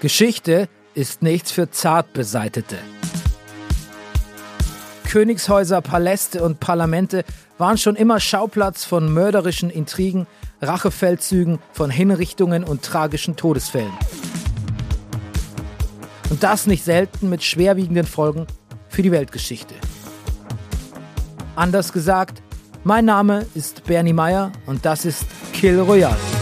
[0.00, 2.76] Geschichte ist nichts für Zartbeseitete.
[5.08, 7.24] Königshäuser, Paläste und Parlamente
[7.56, 10.28] waren schon immer Schauplatz von mörderischen Intrigen,
[10.62, 13.92] Rachefeldzügen, von Hinrichtungen und tragischen Todesfällen.
[16.30, 18.46] Und das nicht selten mit schwerwiegenden Folgen
[18.88, 19.74] für die Weltgeschichte.
[21.56, 22.40] Anders gesagt,
[22.84, 26.37] mein Name ist Bernie Meyer und das ist Kill Royale.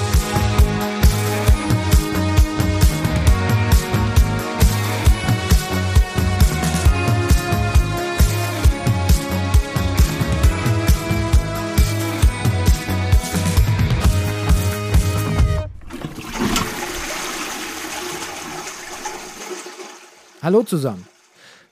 [20.46, 21.04] Hallo zusammen.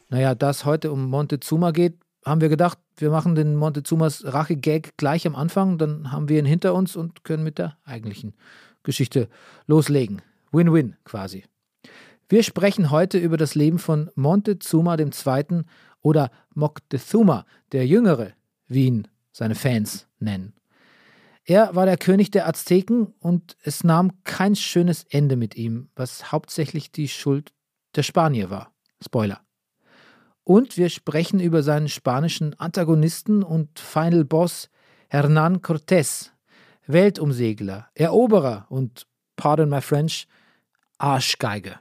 [0.09, 4.97] Naja, da es heute um Montezuma geht, haben wir gedacht, wir machen den Montezumas Rache-Gag
[4.97, 8.35] gleich am Anfang, dann haben wir ihn hinter uns und können mit der eigentlichen
[8.83, 9.29] Geschichte
[9.69, 10.23] loslegen.
[10.51, 11.45] Win-win quasi.
[12.29, 15.63] Wir sprechen heute über das Leben von Montezuma II.
[16.03, 18.33] oder Moctezuma, der Jüngere,
[18.67, 20.53] wie ihn seine Fans nennen.
[21.45, 26.33] Er war der König der Azteken und es nahm kein schönes Ende mit ihm, was
[26.33, 27.53] hauptsächlich die Schuld
[27.97, 28.73] der Spanier war.
[29.03, 29.41] Spoiler.
[30.45, 34.69] Und wir sprechen über seinen spanischen Antagonisten und Final Boss
[35.11, 36.31] Hernán Cortés,
[36.87, 39.07] Weltumsegler, Eroberer und,
[39.37, 40.27] pardon my French,
[40.99, 41.79] Arschgeige.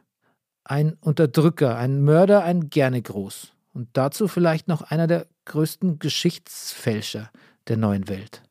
[0.64, 3.54] Ein Unterdrücker, ein Mörder, ein gerne groß.
[3.74, 7.32] Und dazu vielleicht noch einer der größten Geschichtsfälscher
[7.68, 8.44] der neuen Welt.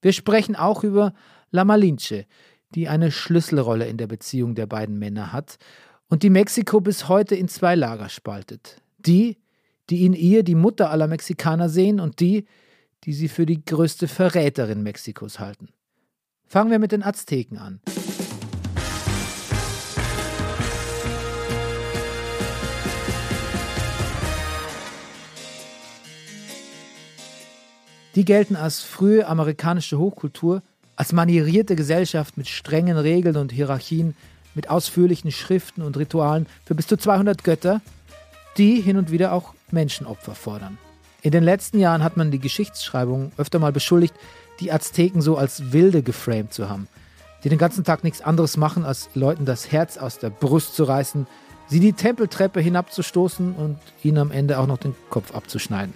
[0.00, 1.14] Wir sprechen auch über
[1.50, 2.26] La Malinche,
[2.74, 5.58] die eine Schlüsselrolle in der Beziehung der beiden Männer hat
[6.12, 8.82] und die Mexiko bis heute in zwei Lager spaltet.
[8.98, 9.38] Die,
[9.88, 12.44] die in ihr die Mutter aller Mexikaner sehen und die,
[13.04, 15.70] die sie für die größte Verräterin Mexikos halten.
[16.44, 17.80] Fangen wir mit den Azteken an.
[28.16, 30.60] Die gelten als frühe amerikanische Hochkultur,
[30.94, 34.14] als manierierte Gesellschaft mit strengen Regeln und Hierarchien,
[34.54, 37.80] mit ausführlichen Schriften und Ritualen für bis zu 200 Götter,
[38.56, 40.78] die hin und wieder auch Menschenopfer fordern.
[41.22, 44.14] In den letzten Jahren hat man die Geschichtsschreibung öfter mal beschuldigt,
[44.60, 46.88] die Azteken so als Wilde geframed zu haben,
[47.44, 50.84] die den ganzen Tag nichts anderes machen, als Leuten das Herz aus der Brust zu
[50.84, 51.26] reißen,
[51.68, 55.94] sie die Tempeltreppe hinabzustoßen und ihnen am Ende auch noch den Kopf abzuschneiden.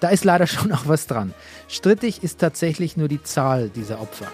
[0.00, 1.34] Da ist leider schon auch was dran.
[1.68, 4.28] Strittig ist tatsächlich nur die Zahl dieser Opfer.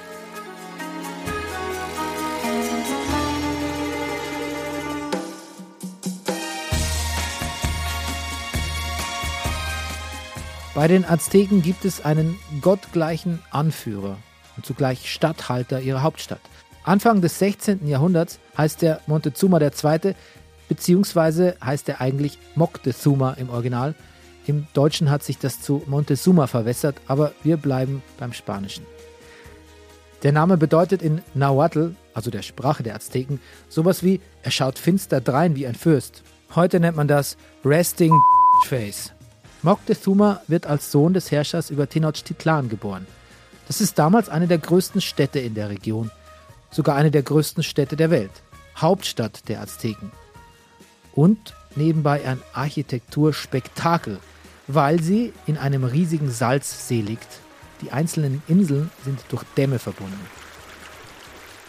[10.75, 14.17] Bei den Azteken gibt es einen gottgleichen Anführer
[14.57, 16.41] und zugleich Statthalter ihrer Hauptstadt.
[16.83, 17.87] Anfang des 16.
[17.87, 20.17] Jahrhunderts heißt er Montezuma II.,
[20.69, 23.95] beziehungsweise heißt er eigentlich Moctezuma im Original.
[24.47, 28.85] Im Deutschen hat sich das zu Montezuma verwässert, aber wir bleiben beim Spanischen.
[30.25, 35.21] Der Name bedeutet in Nahuatl, also der Sprache der Azteken, sowas wie er schaut finster
[35.21, 36.25] drein wie ein Fürst.
[36.57, 38.13] Heute nennt man das Resting
[38.67, 39.13] Face.
[39.65, 43.07] Moctezuma wird als Sohn des Herrschers über Tenochtitlan geboren.
[43.67, 46.11] Das ist damals eine der größten Städte in der Region,
[46.71, 48.31] sogar eine der größten Städte der Welt,
[48.77, 50.13] Hauptstadt der Azteken.
[51.15, 54.19] Und nebenbei ein Architekturspektakel,
[54.67, 57.41] weil sie in einem riesigen Salzsee liegt.
[57.81, 60.27] Die einzelnen Inseln sind durch Dämme verbunden.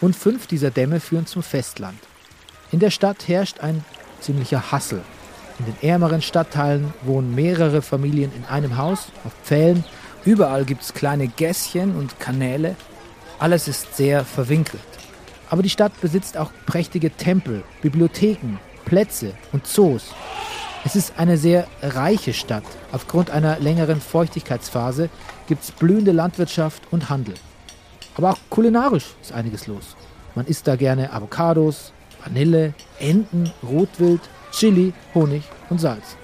[0.02, 1.98] Und fünf dieser Dämme führen zum Festland.
[2.72, 3.82] In der Stadt herrscht ein
[4.20, 5.02] ziemlicher Hassel
[5.58, 9.84] in den ärmeren Stadtteilen wohnen mehrere Familien in einem Haus, auf Pfählen.
[10.24, 12.76] Überall gibt es kleine Gässchen und Kanäle.
[13.38, 14.82] Alles ist sehr verwinkelt.
[15.48, 20.12] Aber die Stadt besitzt auch prächtige Tempel, Bibliotheken, Plätze und Zoos.
[20.84, 22.64] Es ist eine sehr reiche Stadt.
[22.92, 25.08] Aufgrund einer längeren Feuchtigkeitsphase
[25.46, 27.34] gibt es blühende Landwirtschaft und Handel.
[28.16, 29.96] Aber auch kulinarisch ist einiges los.
[30.34, 31.92] Man isst da gerne Avocados,
[32.22, 34.20] Vanille, Enten, Rotwild,
[34.56, 36.16] Chili, Honig und Salz.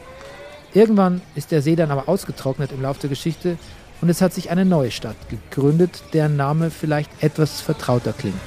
[0.73, 3.59] Irgendwann ist der See dann aber ausgetrocknet im Laufe der Geschichte
[4.01, 8.41] und es hat sich eine neue Stadt gegründet, deren Name vielleicht etwas vertrauter klingt.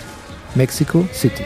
[0.56, 1.44] Mexico City.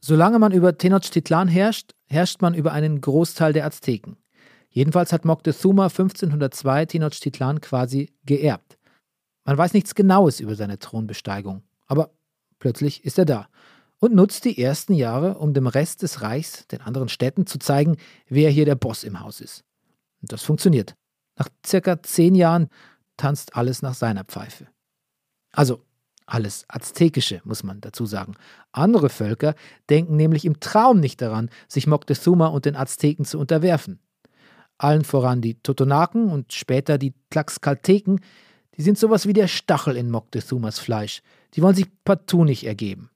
[0.00, 4.18] Solange man über Tenochtitlan herrscht, herrscht man über einen Großteil der Azteken.
[4.68, 8.76] Jedenfalls hat Moctezuma 1502 Tenochtitlan quasi geerbt.
[9.46, 12.10] Man weiß nichts Genaues über seine Thronbesteigung, aber
[12.58, 13.48] plötzlich ist er da
[14.00, 17.96] und nutzt die ersten Jahre, um dem Rest des Reichs, den anderen Städten, zu zeigen,
[18.28, 19.64] wer hier der Boss im Haus ist.
[20.22, 20.94] Und das funktioniert.
[21.36, 22.68] Nach circa zehn Jahren
[23.16, 24.66] tanzt alles nach seiner Pfeife.
[25.52, 25.82] Also,
[26.30, 28.34] Alles aztekische, muss man dazu sagen.
[28.72, 29.54] Andere Völker
[29.88, 33.98] denken nämlich im Traum nicht daran, sich Moctezuma und den Azteken zu unterwerfen.
[34.76, 38.20] Allen voran die Totonaken und später die Tlaxcalteken,
[38.76, 41.22] die sind sowas wie der Stachel in Moctezumas Fleisch.
[41.54, 43.08] Die wollen sich partout nicht ergeben.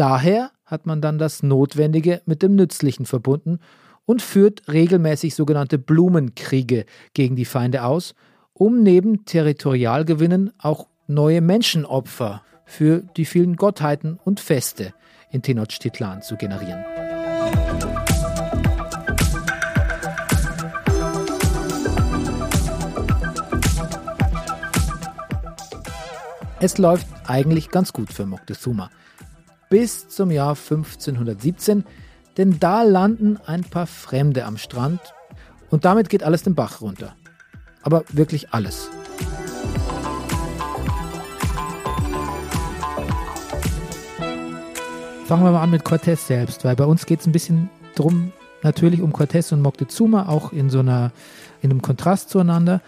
[0.00, 3.58] Daher hat man dann das Notwendige mit dem Nützlichen verbunden
[4.06, 8.14] und führt regelmäßig sogenannte Blumenkriege gegen die Feinde aus,
[8.54, 14.94] um neben Territorialgewinnen auch neue Menschenopfer für die vielen Gottheiten und Feste
[15.32, 16.82] in Tenochtitlan zu generieren.
[26.58, 28.88] Es läuft eigentlich ganz gut für Moctezuma.
[29.70, 31.84] Bis zum Jahr 1517,
[32.36, 35.00] denn da landen ein paar Fremde am Strand
[35.70, 37.14] und damit geht alles den Bach runter.
[37.82, 38.90] Aber wirklich alles.
[45.26, 48.32] Fangen wir mal an mit Cortés selbst, weil bei uns geht es ein bisschen drum,
[48.64, 51.12] natürlich um Cortés und Moctezuma, auch in so einer,
[51.62, 52.80] in einem Kontrast zueinander.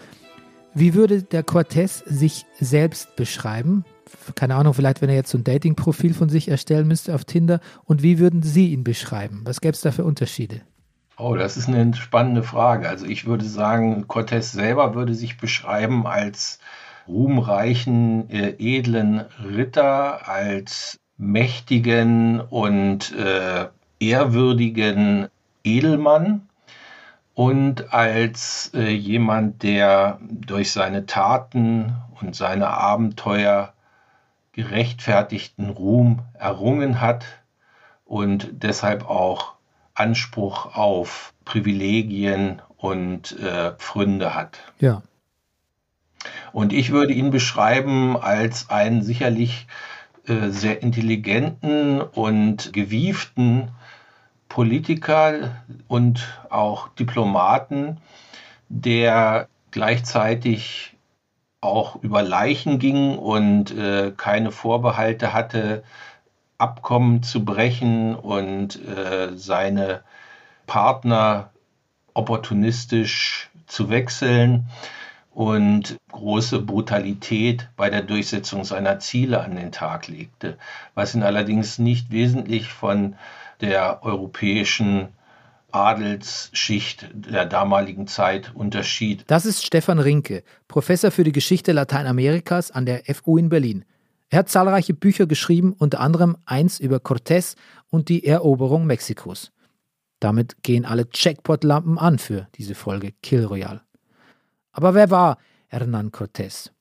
[0.73, 3.85] Wie würde der Cortés sich selbst beschreiben?
[4.35, 7.59] Keine Ahnung, vielleicht wenn er jetzt so ein Dating-Profil von sich erstellen müsste auf Tinder.
[7.85, 9.41] Und wie würden Sie ihn beschreiben?
[9.45, 10.61] Was gäbe es da für Unterschiede?
[11.17, 12.89] Oh, das ist eine spannende Frage.
[12.89, 16.59] Also ich würde sagen, Cortés selber würde sich beschreiben als
[17.07, 23.67] ruhmreichen, äh, edlen Ritter, als mächtigen und äh,
[23.99, 25.27] ehrwürdigen
[25.63, 26.49] Edelmann
[27.33, 33.73] und als äh, jemand, der durch seine Taten und seine Abenteuer
[34.53, 37.25] gerechtfertigten Ruhm errungen hat
[38.05, 39.55] und deshalb auch
[39.95, 44.59] Anspruch auf Privilegien und äh, Pfründe hat.
[44.79, 45.01] Ja.
[46.51, 49.67] Und ich würde ihn beschreiben als einen sicherlich
[50.27, 53.71] äh, sehr intelligenten und gewieften
[54.47, 57.97] Politiker und auch Diplomaten,
[58.69, 60.92] der gleichzeitig
[61.63, 65.83] auch über Leichen ging und äh, keine Vorbehalte hatte,
[66.57, 70.01] Abkommen zu brechen und äh, seine
[70.67, 71.49] Partner
[72.13, 74.65] opportunistisch zu wechseln
[75.31, 80.57] und große Brutalität bei der Durchsetzung seiner Ziele an den Tag legte,
[80.93, 83.15] was ihn allerdings nicht wesentlich von
[83.61, 85.09] der europäischen
[85.73, 89.23] Adelsschicht der damaligen Zeit unterschied.
[89.27, 93.85] Das ist Stefan Rinke, Professor für die Geschichte Lateinamerikas an der FU in Berlin.
[94.29, 97.55] Er hat zahlreiche Bücher geschrieben, unter anderem eins über Cortés
[97.89, 99.51] und die Eroberung Mexikos.
[100.19, 103.81] Damit gehen alle Checkpot-Lampen an für diese Folge Kill Royale.
[104.71, 105.37] Aber wer war
[105.69, 106.71] Hernán Cortés?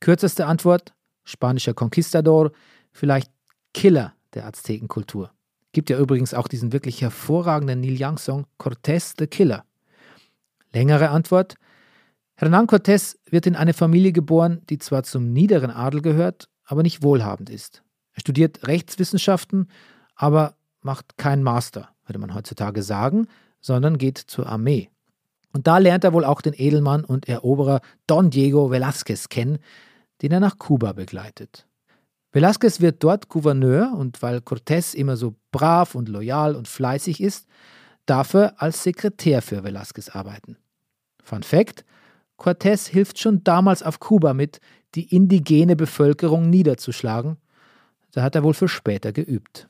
[0.00, 0.94] Kürzeste Antwort:
[1.24, 2.52] spanischer Conquistador,
[2.92, 3.30] vielleicht
[3.72, 5.30] Killer der Aztekenkultur.
[5.74, 9.64] Gibt ja übrigens auch diesen wirklich hervorragenden Neil Young-Song Cortés the Killer.
[10.72, 11.56] Längere Antwort:
[12.36, 17.02] Hernán Cortés wird in eine Familie geboren, die zwar zum niederen Adel gehört, aber nicht
[17.02, 17.82] wohlhabend ist.
[18.12, 19.68] Er studiert Rechtswissenschaften,
[20.14, 23.26] aber macht keinen Master, würde man heutzutage sagen,
[23.60, 24.90] sondern geht zur Armee.
[25.52, 29.58] Und da lernt er wohl auch den Edelmann und Eroberer Don Diego Velázquez kennen,
[30.22, 31.66] den er nach Kuba begleitet.
[32.34, 37.46] Velázquez wird dort Gouverneur und weil Cortés immer so brav und loyal und fleißig ist,
[38.06, 40.56] darf er als Sekretär für Velázquez arbeiten.
[41.22, 41.84] Fun Fact:
[42.36, 44.60] Cortés hilft schon damals auf Kuba mit,
[44.96, 47.36] die indigene Bevölkerung niederzuschlagen.
[48.10, 49.68] Da hat er wohl für später geübt.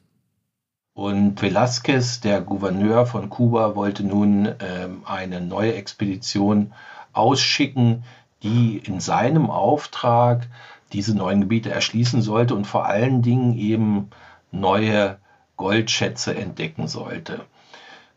[0.94, 6.72] Und Velázquez, der Gouverneur von Kuba, wollte nun ähm, eine neue Expedition
[7.12, 8.04] ausschicken,
[8.42, 10.46] die in seinem Auftrag
[10.94, 14.10] diese neuen Gebiete erschließen sollte und vor allen Dingen eben
[14.52, 15.18] neue
[15.56, 17.44] Goldschätze entdecken sollte.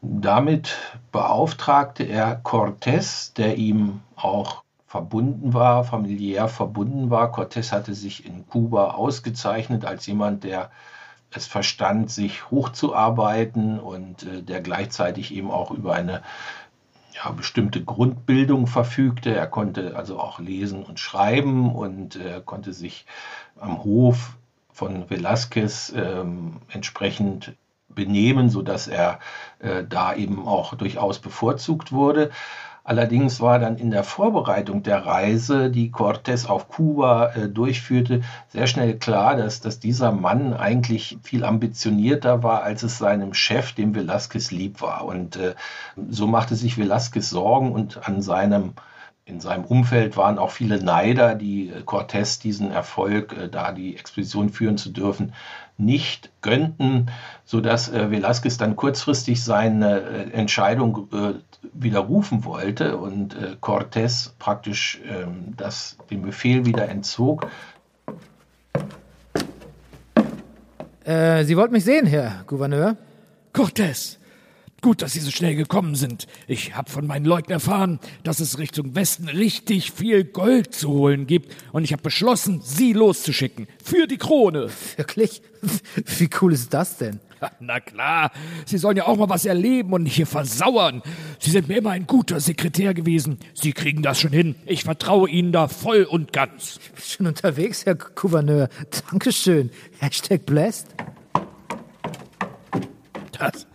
[0.01, 0.77] Damit
[1.11, 7.33] beauftragte er Cortés, der ihm auch verbunden war, familiär verbunden war.
[7.33, 10.71] Cortés hatte sich in Kuba ausgezeichnet als jemand, der
[11.31, 16.21] es verstand, sich hochzuarbeiten und äh, der gleichzeitig eben auch über eine
[17.17, 19.35] ja, bestimmte Grundbildung verfügte.
[19.35, 23.05] Er konnte also auch lesen und schreiben und äh, konnte sich
[23.59, 24.37] am Hof
[24.71, 27.55] von Velázquez ähm, entsprechend
[27.89, 29.19] benehmen, sodass er
[29.59, 32.29] äh, da eben auch durchaus bevorzugt wurde.
[32.87, 38.65] Allerdings war dann in der Vorbereitung der Reise, die Cortés auf Kuba äh, durchführte, sehr
[38.65, 43.93] schnell klar, dass, dass dieser Mann eigentlich viel ambitionierter war, als es seinem Chef, dem
[43.93, 45.03] Velázquez, lieb war.
[45.03, 45.55] Und äh,
[46.09, 48.71] so machte sich Velázquez Sorgen und an seinem
[49.27, 54.49] in seinem Umfeld waren auch viele Neider, die Cortés diesen Erfolg, äh, da die Expedition
[54.49, 55.33] führen zu dürfen,
[55.77, 57.07] nicht gönnten,
[57.45, 61.33] sodass äh, Velázquez dann kurzfristig seine äh, Entscheidung äh,
[61.73, 67.47] widerrufen wollte und äh, Cortés praktisch ähm, das, den Befehl wieder entzog.
[71.03, 72.95] Äh, Sie wollten mich sehen, Herr Gouverneur?
[73.53, 74.17] Cortés,
[74.87, 76.27] Gut, dass Sie so schnell gekommen sind.
[76.47, 81.27] Ich habe von meinen Leuten erfahren, dass es Richtung Westen richtig viel Gold zu holen
[81.27, 81.53] gibt.
[81.73, 83.67] Und ich habe beschlossen, Sie loszuschicken.
[83.83, 84.69] Für die Krone.
[84.95, 85.41] Wirklich?
[86.17, 87.19] Wie cool ist das denn?
[87.59, 88.31] Na klar,
[88.65, 91.01] Sie sollen ja auch mal was erleben und nicht hier versauern.
[91.37, 93.39] Sie sind mir immer ein guter Sekretär gewesen.
[93.55, 94.55] Sie kriegen das schon hin.
[94.65, 96.79] Ich vertraue Ihnen da voll und ganz.
[96.81, 98.69] Ich bin schon unterwegs, Herr Gouverneur.
[99.11, 99.69] Dankeschön.
[99.99, 100.87] Hashtag blessed.
[103.37, 103.67] Das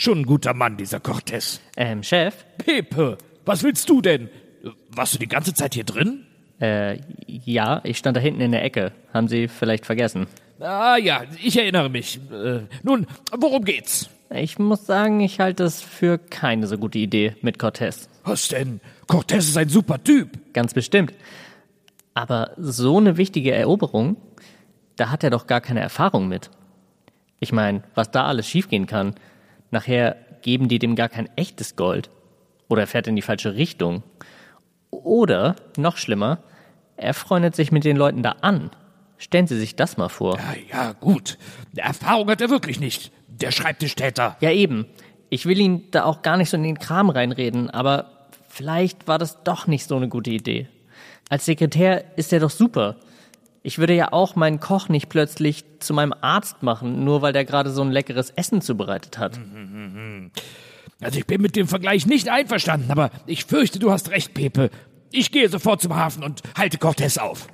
[0.00, 1.60] Schon ein guter Mann, dieser Cortez.
[1.76, 2.44] Ähm, Chef?
[2.56, 4.28] Pepe, was willst du denn?
[4.90, 6.24] Warst du die ganze Zeit hier drin?
[6.60, 8.92] Äh, ja, ich stand da hinten in der Ecke.
[9.12, 10.28] Haben Sie vielleicht vergessen?
[10.60, 12.20] Ah ja, ich erinnere mich.
[12.30, 14.08] Äh, nun, worum geht's?
[14.30, 18.08] Ich muss sagen, ich halte es für keine so gute Idee mit Cortez.
[18.22, 18.80] Was denn?
[19.08, 20.30] Cortez ist ein super Typ.
[20.52, 21.12] Ganz bestimmt.
[22.14, 24.16] Aber so eine wichtige Eroberung,
[24.94, 26.50] da hat er doch gar keine Erfahrung mit.
[27.40, 29.16] Ich meine, was da alles schiefgehen kann.
[29.70, 32.10] Nachher geben die dem gar kein echtes Gold.
[32.68, 34.02] Oder er fährt in die falsche Richtung.
[34.90, 36.38] Oder, noch schlimmer,
[36.96, 38.70] er freundet sich mit den Leuten da an.
[39.18, 40.38] Stellen Sie sich das mal vor.
[40.38, 41.38] Ja, ja, gut.
[41.76, 43.10] Erfahrung hat er wirklich nicht.
[43.26, 44.36] Der Schreibtischtäter.
[44.40, 44.86] Ja, eben.
[45.28, 49.18] Ich will ihn da auch gar nicht so in den Kram reinreden, aber vielleicht war
[49.18, 50.68] das doch nicht so eine gute Idee.
[51.28, 52.96] Als Sekretär ist er doch super.
[53.68, 57.44] Ich würde ja auch meinen Koch nicht plötzlich zu meinem Arzt machen, nur weil der
[57.44, 59.38] gerade so ein leckeres Essen zubereitet hat.
[61.00, 64.68] Also ich bin mit dem Vergleich nicht einverstanden, aber ich fürchte, du hast recht, Pepe.
[65.12, 67.46] Ich gehe sofort zum Hafen und halte Cortez auf.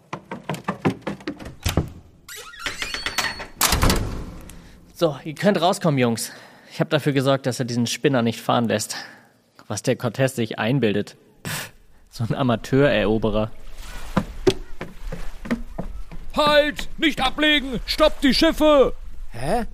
[4.94, 6.32] So, ihr könnt rauskommen, Jungs.
[6.72, 8.96] Ich habe dafür gesorgt, dass er diesen Spinner nicht fahren lässt.
[9.66, 11.16] Was der Cortez sich einbildet.
[11.46, 11.72] Pff,
[12.08, 13.50] so ein Amateureroberer.
[16.36, 16.88] Halt!
[16.98, 17.80] Nicht ablegen!
[17.86, 18.94] Stoppt die Schiffe!
[19.30, 19.66] Hä?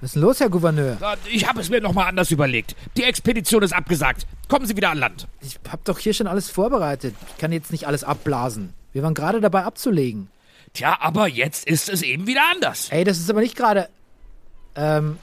[0.00, 0.98] Was ist denn los, Herr Gouverneur?
[1.30, 2.76] Ich habe es mir nochmal anders überlegt.
[2.96, 4.26] Die Expedition ist abgesagt.
[4.48, 5.26] Kommen Sie wieder an Land.
[5.40, 7.14] Ich hab doch hier schon alles vorbereitet.
[7.30, 8.74] Ich kann jetzt nicht alles abblasen.
[8.92, 10.28] Wir waren gerade dabei abzulegen.
[10.74, 12.88] Tja, aber jetzt ist es eben wieder anders.
[12.90, 13.88] Ey, das ist aber nicht gerade.
[14.74, 15.18] Ähm.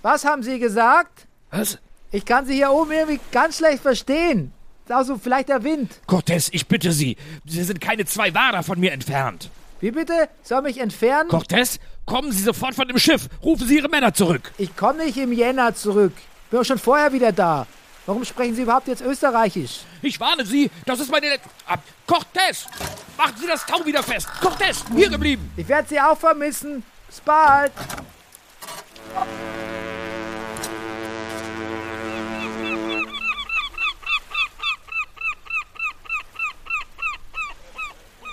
[0.00, 1.26] Was haben Sie gesagt?
[1.50, 1.78] Was?
[2.10, 4.52] Ich kann Sie hier oben irgendwie ganz schlecht verstehen.
[4.88, 6.00] Also vielleicht der Wind.
[6.06, 7.16] Cortez, ich bitte Sie.
[7.46, 9.50] Sie sind keine zwei Wader von mir entfernt.
[9.84, 10.30] Wie bitte?
[10.42, 11.28] Soll mich entfernen?
[11.28, 13.28] Cortez, kommen Sie sofort von dem Schiff.
[13.42, 14.50] Rufen Sie Ihre Männer zurück.
[14.56, 16.14] Ich komme nicht im Jänner zurück.
[16.50, 17.66] Bin auch schon vorher wieder da.
[18.06, 19.80] Warum sprechen Sie überhaupt jetzt Österreichisch?
[20.00, 21.28] Ich warne Sie, das ist meine...
[21.28, 21.76] Let ah,
[22.06, 22.66] Cortez,
[23.18, 24.26] machen Sie das Tau wieder fest.
[24.40, 25.52] Cortez, hier geblieben.
[25.54, 26.82] Ich werde Sie auch vermissen.
[27.06, 27.72] Bis bald.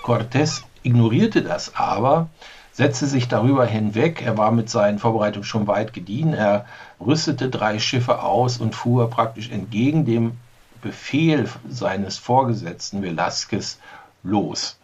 [0.01, 2.29] Cortés ignorierte das aber,
[2.71, 4.21] setzte sich darüber hinweg.
[4.21, 6.33] Er war mit seinen Vorbereitungen schon weit gediehen.
[6.33, 6.65] Er
[6.99, 10.33] rüstete drei Schiffe aus und fuhr praktisch entgegen dem
[10.81, 13.77] Befehl seines Vorgesetzten Velázquez
[14.23, 14.79] los.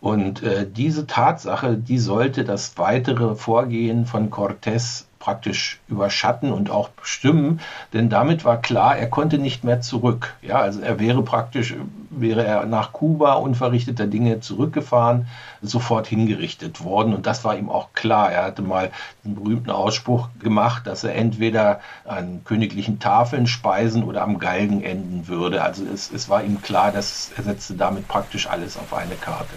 [0.00, 6.88] Und äh, diese Tatsache, die sollte das weitere Vorgehen von Cortés praktisch überschatten und auch
[6.88, 7.60] bestimmen,
[7.92, 10.34] denn damit war klar, er konnte nicht mehr zurück.
[10.42, 11.74] Ja, also er wäre praktisch,
[12.08, 15.28] wäre er nach Kuba unverrichteter Dinge zurückgefahren,
[15.60, 18.32] sofort hingerichtet worden und das war ihm auch klar.
[18.32, 18.90] Er hatte mal
[19.24, 25.28] einen berühmten Ausspruch gemacht, dass er entweder an königlichen Tafeln speisen oder am Galgen enden
[25.28, 25.62] würde.
[25.62, 29.54] Also es, es war ihm klar, dass er setzte damit praktisch alles auf eine Karte.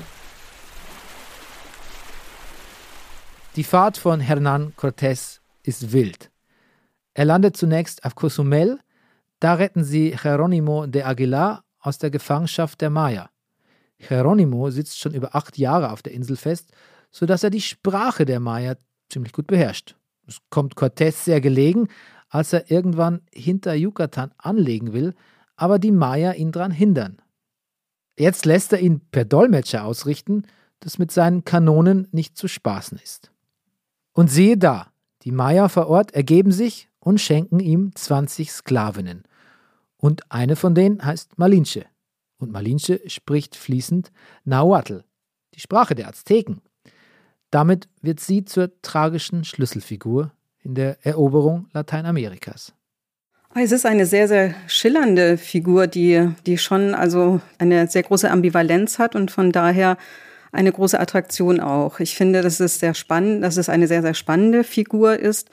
[3.55, 6.32] Die Fahrt von Hernán Cortés ist wild.
[7.13, 8.79] Er landet zunächst auf Cozumel,
[9.39, 13.29] da retten sie Jerónimo de Aguilar aus der Gefangenschaft der Maya.
[13.98, 16.72] Jerónimo sitzt schon über acht Jahre auf der Insel fest,
[17.12, 18.75] sodass er die Sprache der Maya
[19.10, 19.96] ziemlich gut beherrscht.
[20.27, 21.89] Es kommt Cortés sehr gelegen,
[22.29, 25.13] als er irgendwann hinter Yucatan anlegen will,
[25.55, 27.22] aber die Maya ihn daran hindern.
[28.17, 30.43] Jetzt lässt er ihn per Dolmetscher ausrichten,
[30.79, 33.32] das mit seinen Kanonen nicht zu spaßen ist.
[34.13, 34.93] Und siehe da,
[35.24, 39.24] die Maya vor Ort ergeben sich und schenken ihm 20 Sklavinnen.
[39.98, 41.86] Und eine von denen heißt Malinche.
[42.38, 44.12] Und Malinche spricht fließend
[44.44, 45.03] Nahuatl,
[45.53, 46.62] die Sprache der Azteken.
[47.51, 52.74] Damit wird sie zur tragischen Schlüsselfigur in der Eroberung Lateinamerikas.
[53.56, 58.98] Es ist eine sehr, sehr schillernde Figur, die, die schon also eine sehr große Ambivalenz
[58.98, 59.98] hat und von daher
[60.54, 62.00] eine große Attraktion auch.
[62.00, 65.50] Ich finde, dass es sehr spannend, dass es eine sehr, sehr spannende Figur ist,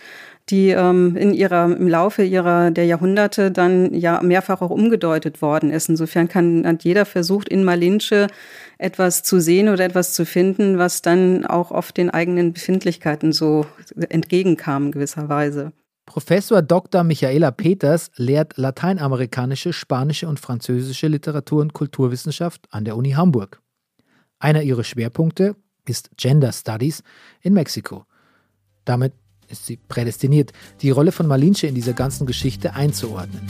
[0.50, 5.71] die ähm, in ihrer, im Laufe ihrer, der Jahrhunderte dann ja mehrfach auch umgedeutet worden
[5.71, 5.88] ist.
[5.88, 8.26] Insofern kann, hat jeder versucht, in Malinche
[8.78, 13.66] etwas zu sehen oder etwas zu finden, was dann auch oft den eigenen Befindlichkeiten so
[14.09, 15.73] entgegenkam gewisserweise.
[16.07, 17.04] Professor Dr.
[17.04, 23.61] Michaela Peters lehrt lateinamerikanische, spanische und französische Literatur- und Kulturwissenschaft an der Uni Hamburg.
[24.40, 25.54] Einer ihrer Schwerpunkte
[25.85, 27.02] ist Gender Studies
[27.42, 28.06] in Mexiko.
[28.87, 29.12] Damit
[29.49, 33.47] ist sie prädestiniert, die Rolle von Malinche in dieser ganzen Geschichte einzuordnen.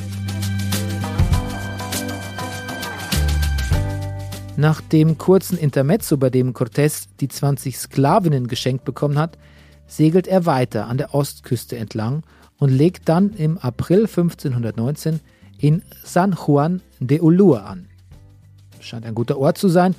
[4.57, 9.39] Nach dem kurzen Intermezzo, bei dem Cortés die 20 Sklavinnen geschenkt bekommen hat,
[9.87, 12.25] segelt er weiter an der Ostküste entlang
[12.59, 15.21] und legt dann im April 1519
[15.57, 17.87] in San Juan de Ulua an.
[18.81, 19.95] Scheint ein guter Ort zu sein,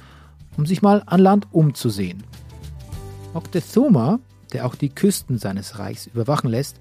[0.58, 2.24] um sich mal an Land umzusehen.
[3.34, 4.20] Moctezuma
[4.51, 6.79] der auch die Küsten seines Reichs überwachen lässt,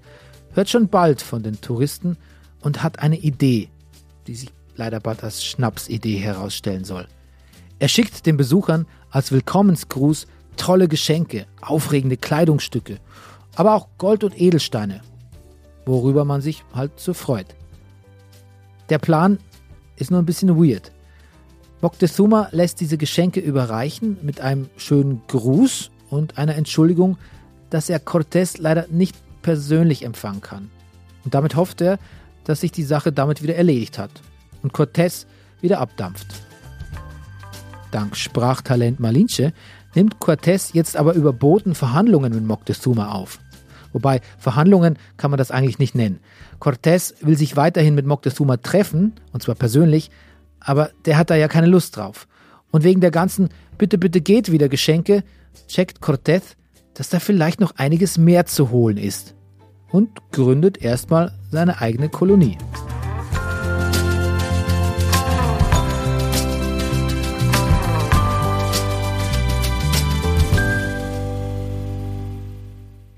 [0.53, 2.17] hört schon bald von den Touristen
[2.61, 3.69] und hat eine Idee,
[4.27, 7.07] die sich leider bald als Schnapsidee herausstellen soll.
[7.79, 12.99] Er schickt den Besuchern als Willkommensgruß tolle Geschenke, aufregende Kleidungsstücke,
[13.55, 15.01] aber auch Gold und Edelsteine,
[15.85, 17.55] worüber man sich halt so freut.
[18.89, 19.39] Der Plan
[19.95, 20.90] ist nur ein bisschen weird.
[21.81, 27.17] Moctezuma lässt diese Geschenke überreichen mit einem schönen Gruß und einer Entschuldigung,
[27.71, 30.69] dass er Cortés leider nicht persönlich empfangen kann.
[31.25, 31.97] Und damit hofft er,
[32.43, 34.11] dass sich die Sache damit wieder erledigt hat
[34.61, 35.25] und Cortés
[35.61, 36.27] wieder abdampft.
[37.89, 39.51] Dank Sprachtalent Malinche
[39.95, 43.39] nimmt Cortés jetzt aber überboten Verhandlungen mit Moctezuma auf.
[43.91, 46.19] Wobei Verhandlungen kann man das eigentlich nicht nennen.
[46.59, 50.11] Cortés will sich weiterhin mit Moctezuma treffen, und zwar persönlich,
[50.61, 52.27] aber der hat da ja keine Lust drauf.
[52.71, 55.23] Und wegen der ganzen Bitte, bitte geht wieder Geschenke
[55.67, 56.55] checkt Cortés,
[56.93, 59.33] dass da vielleicht noch einiges mehr zu holen ist
[59.89, 62.57] und gründet erstmal seine eigene Kolonie.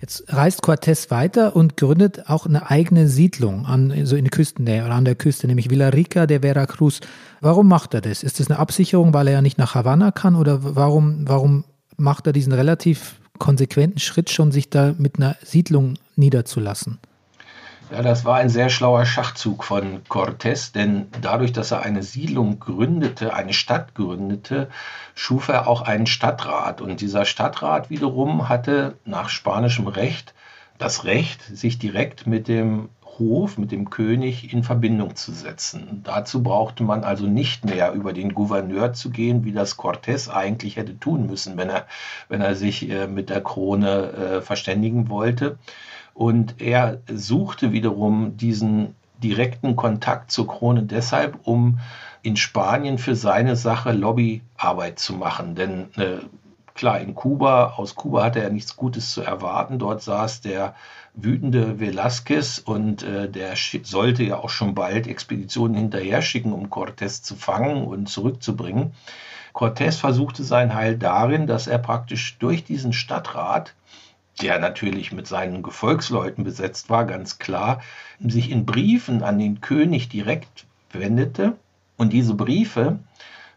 [0.03, 4.83] Jetzt reist Cortés weiter und gründet auch eine eigene Siedlung an, so in der Küstennähe
[4.83, 6.99] oder an der Küste, nämlich Villarrica de Veracruz.
[7.39, 8.21] Warum macht er das?
[8.21, 11.63] Ist das eine Absicherung, weil er ja nicht nach Havanna kann oder warum, warum
[11.95, 16.99] macht er diesen relativ konsequenten Schritt schon, sich da mit einer Siedlung niederzulassen.
[17.93, 22.59] Ja, das war ein sehr schlauer Schachzug von Cortés, denn dadurch, dass er eine Siedlung
[22.59, 24.67] gründete, eine Stadt gründete,
[25.13, 26.81] schuf er auch einen Stadtrat.
[26.81, 30.33] Und dieser Stadtrat wiederum hatte nach spanischem Recht
[30.79, 36.01] das Recht, sich direkt mit dem Hof mit dem König in Verbindung zu setzen.
[36.03, 40.77] Dazu brauchte man also nicht mehr über den Gouverneur zu gehen, wie das Cortés eigentlich
[40.77, 41.85] hätte tun müssen, wenn er,
[42.27, 45.59] wenn er sich äh, mit der Krone äh, verständigen wollte.
[46.13, 51.79] Und er suchte wiederum diesen direkten Kontakt zur Krone deshalb, um
[52.21, 55.55] in Spanien für seine Sache Lobbyarbeit zu machen.
[55.55, 56.19] Denn äh,
[56.73, 59.79] klar, in Kuba, aus Kuba hatte er nichts Gutes zu erwarten.
[59.79, 60.75] Dort saß der
[61.15, 67.21] wütende Velázquez und äh, der sollte ja auch schon bald Expeditionen hinterher schicken, um Cortés
[67.21, 68.93] zu fangen und zurückzubringen.
[69.53, 73.75] Cortés versuchte sein Heil darin, dass er praktisch durch diesen Stadtrat,
[74.41, 77.81] der natürlich mit seinen Gefolgsleuten besetzt war, ganz klar,
[78.19, 81.57] sich in Briefen an den König direkt wendete.
[81.97, 82.99] Und diese Briefe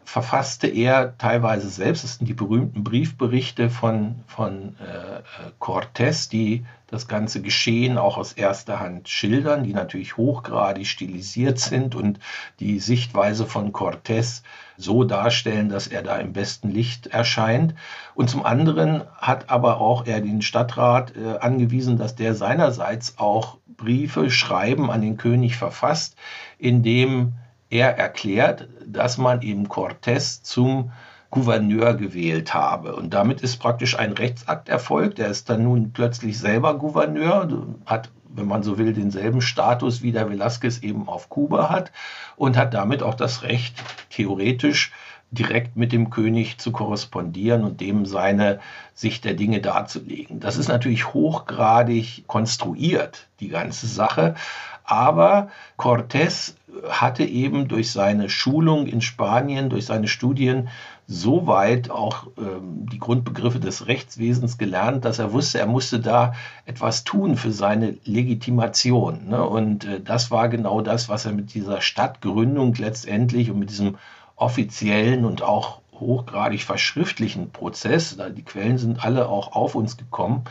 [0.06, 2.04] verfasste er teilweise selbst.
[2.04, 5.20] Das sind die berühmten Briefberichte von, von äh,
[5.58, 11.96] Cortés, die das ganze Geschehen auch aus erster Hand schildern, die natürlich hochgradig stilisiert sind
[11.96, 12.20] und
[12.60, 14.42] die Sichtweise von Cortés
[14.76, 17.74] so darstellen, dass er da im besten Licht erscheint.
[18.14, 23.58] Und zum anderen hat aber auch er den Stadtrat äh, angewiesen, dass der seinerseits auch
[23.66, 26.14] Briefe, Schreiben an den König verfasst,
[26.58, 27.32] in dem
[27.70, 30.92] er erklärt, dass man eben Cortés zum
[31.30, 32.94] Gouverneur gewählt habe.
[32.94, 35.18] Und damit ist praktisch ein Rechtsakt erfolgt.
[35.18, 37.48] Er ist dann nun plötzlich selber Gouverneur,
[37.84, 41.92] hat, wenn man so will, denselben Status wie der Velázquez eben auf Kuba hat
[42.36, 44.92] und hat damit auch das Recht, theoretisch
[45.30, 48.60] direkt mit dem König zu korrespondieren und dem seine
[48.94, 50.38] Sicht der Dinge darzulegen.
[50.38, 54.36] Das ist natürlich hochgradig konstruiert, die ganze Sache.
[54.84, 56.54] Aber Cortés
[56.88, 60.68] hatte eben durch seine Schulung in Spanien, durch seine Studien
[61.06, 66.34] so weit auch ähm, die Grundbegriffe des Rechtswesens gelernt, dass er wusste, er musste da
[66.64, 69.28] etwas tun für seine Legitimation.
[69.28, 69.42] Ne?
[69.46, 73.96] Und äh, das war genau das, was er mit dieser Stadtgründung letztendlich und mit diesem
[74.34, 80.44] offiziellen und auch hochgradig verschriftlichen Prozess, die Quellen sind alle auch auf uns gekommen,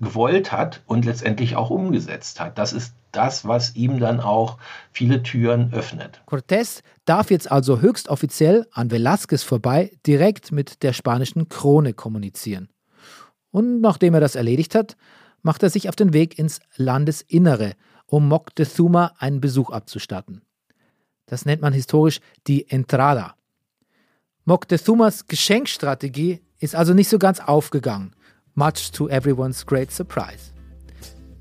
[0.00, 2.58] gewollt hat und letztendlich auch umgesetzt hat.
[2.58, 4.58] Das ist das, was ihm dann auch
[4.92, 6.20] viele Türen öffnet.
[6.26, 12.68] Cortés darf jetzt also höchst offiziell an Velázquez vorbei direkt mit der spanischen Krone kommunizieren.
[13.50, 14.96] Und nachdem er das erledigt hat,
[15.42, 17.72] macht er sich auf den Weg ins Landesinnere,
[18.06, 20.42] um Moctezuma einen Besuch abzustatten.
[21.24, 23.34] Das nennt man historisch die Entrada.
[24.44, 28.14] Moctezumas Geschenkstrategie ist also nicht so ganz aufgegangen
[28.56, 30.52] much to everyone's great surprise.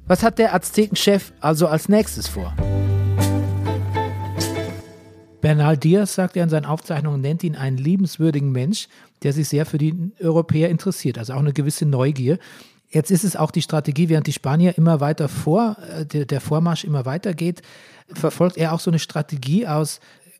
[0.07, 2.53] Was hat der Aztekenchef also als nächstes vor?
[5.41, 8.87] Bernal Diaz, sagt er in seinen Aufzeichnungen, nennt ihn einen liebenswürdigen Mensch,
[9.23, 12.39] der sich sehr für die Europäer interessiert, also auch eine gewisse Neugier.
[12.89, 16.83] Jetzt ist es auch die Strategie, während die Spanier immer weiter vor, äh, der Vormarsch
[16.83, 17.61] immer weiter geht,
[18.13, 19.99] verfolgt er auch so eine Strategie aus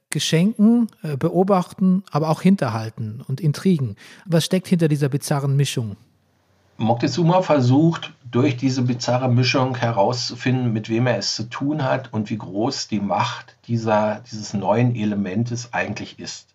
[0.10, 3.96] Geschenken, äh, Beobachten, aber auch Hinterhalten und Intrigen.
[4.26, 5.98] Was steckt hinter dieser bizarren Mischung?
[6.78, 12.30] Moctezuma versucht durch diese bizarre Mischung herauszufinden, mit wem er es zu tun hat und
[12.30, 16.54] wie groß die Macht dieser, dieses neuen Elementes eigentlich ist.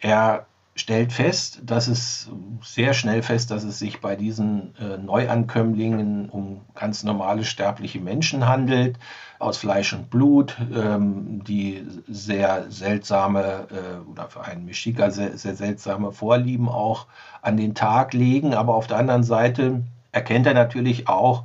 [0.00, 2.28] Er stellt fest, dass es
[2.62, 8.48] sehr schnell fest, dass es sich bei diesen äh, Neuankömmlingen um ganz normale sterbliche Menschen
[8.48, 8.98] handelt,
[9.38, 15.54] aus Fleisch und Blut, ähm, die sehr seltsame äh, oder für einen Mexica sehr, sehr
[15.54, 17.06] seltsame Vorlieben auch
[17.40, 18.54] an den Tag legen.
[18.54, 21.44] Aber auf der anderen Seite erkennt er natürlich auch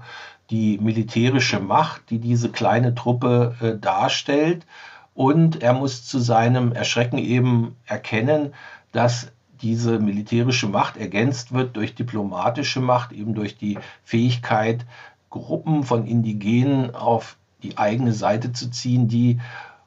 [0.49, 4.65] die militärische Macht, die diese kleine Truppe äh, darstellt.
[5.13, 8.53] Und er muss zu seinem Erschrecken eben erkennen,
[8.91, 14.85] dass diese militärische Macht ergänzt wird durch diplomatische Macht, eben durch die Fähigkeit,
[15.29, 19.39] Gruppen von Indigenen auf die eigene Seite zu ziehen, die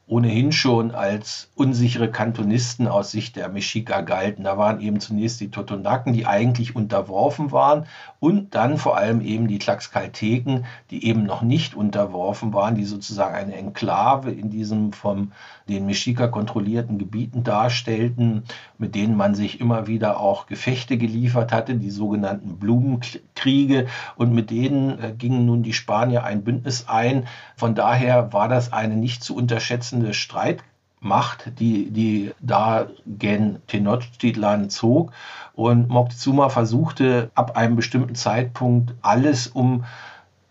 [0.07, 4.45] ohnehin schon als unsichere Kantonisten aus Sicht der Mexica galten.
[4.45, 7.87] Da waren eben zunächst die Totonaken, die eigentlich unterworfen waren
[8.19, 13.35] und dann vor allem eben die Tlaxcalteken, die eben noch nicht unterworfen waren, die sozusagen
[13.35, 15.33] eine Enklave in diesem vom
[15.69, 18.43] den Mexica kontrollierten Gebieten darstellten,
[18.79, 23.87] mit denen man sich immer wieder auch Gefechte geliefert hatte, die sogenannten Blumenkriege
[24.17, 27.29] und mit denen äh, gingen nun die Spanier ein Bündnis ein.
[27.57, 35.12] Von daher war das eine nicht zu unterschätzende Streitmacht, die, die da gen Tenochtitlan zog.
[35.55, 39.85] Und Moctezuma versuchte ab einem bestimmten Zeitpunkt alles, um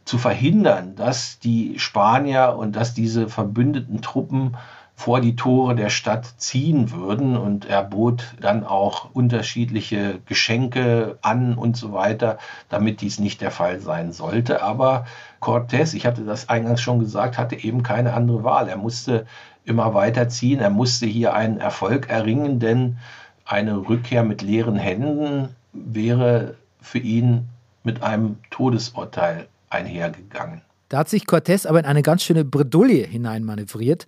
[0.05, 4.57] zu verhindern, dass die Spanier und dass diese verbündeten Truppen
[5.01, 7.35] vor die Tore der Stadt ziehen würden.
[7.35, 12.37] Und er bot dann auch unterschiedliche Geschenke an und so weiter,
[12.69, 14.61] damit dies nicht der Fall sein sollte.
[14.61, 15.05] Aber
[15.41, 18.69] Cortés, ich hatte das eingangs schon gesagt, hatte eben keine andere Wahl.
[18.69, 19.25] Er musste
[19.65, 20.59] immer weiter ziehen.
[20.59, 22.97] Er musste hier einen Erfolg erringen, denn
[23.43, 27.49] eine Rückkehr mit leeren Händen wäre für ihn
[27.83, 30.61] mit einem Todesurteil einhergegangen.
[30.89, 34.07] Da hat sich Cortés aber in eine ganz schöne Bredouille hineinmanövriert.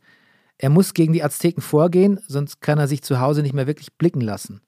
[0.57, 3.93] Er muss gegen die Azteken vorgehen, sonst kann er sich zu Hause nicht mehr wirklich
[3.93, 4.61] blicken lassen.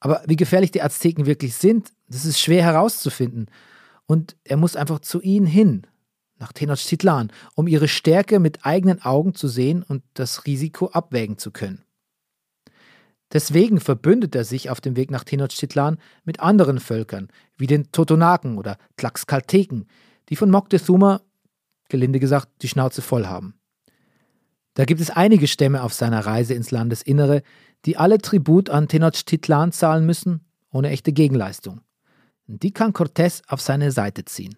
[0.00, 3.46] Aber wie gefährlich die Azteken wirklich sind, das ist schwer herauszufinden.
[4.06, 5.86] Und er muss einfach zu ihnen hin,
[6.38, 11.52] nach Tenochtitlan, um ihre Stärke mit eigenen Augen zu sehen und das Risiko abwägen zu
[11.52, 11.84] können.
[13.32, 18.58] Deswegen verbündet er sich auf dem Weg nach Tenochtitlan mit anderen Völkern, wie den Totonaken
[18.58, 19.86] oder Tlaxcalteken,
[20.28, 21.22] die von Moctezuma,
[21.88, 23.54] gelinde gesagt, die Schnauze voll haben.
[24.74, 27.42] Da gibt es einige Stämme auf seiner Reise ins Landesinnere,
[27.84, 31.80] die alle Tribut an Tenochtitlan zahlen müssen, ohne echte Gegenleistung.
[32.46, 34.56] Die kann Cortés auf seine Seite ziehen.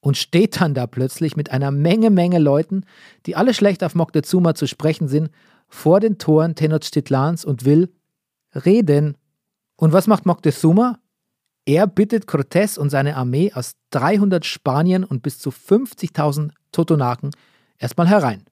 [0.00, 2.84] Und steht dann da plötzlich mit einer Menge, Menge Leuten,
[3.26, 5.30] die alle schlecht auf Moctezuma zu sprechen sind,
[5.68, 7.92] vor den Toren Tenochtitlans und will
[8.54, 9.16] reden.
[9.76, 10.98] Und was macht Moctezuma?
[11.64, 17.30] Er bittet Cortés und seine Armee aus 300 Spaniern und bis zu 50.000 Totonaken
[17.78, 18.44] erstmal herein.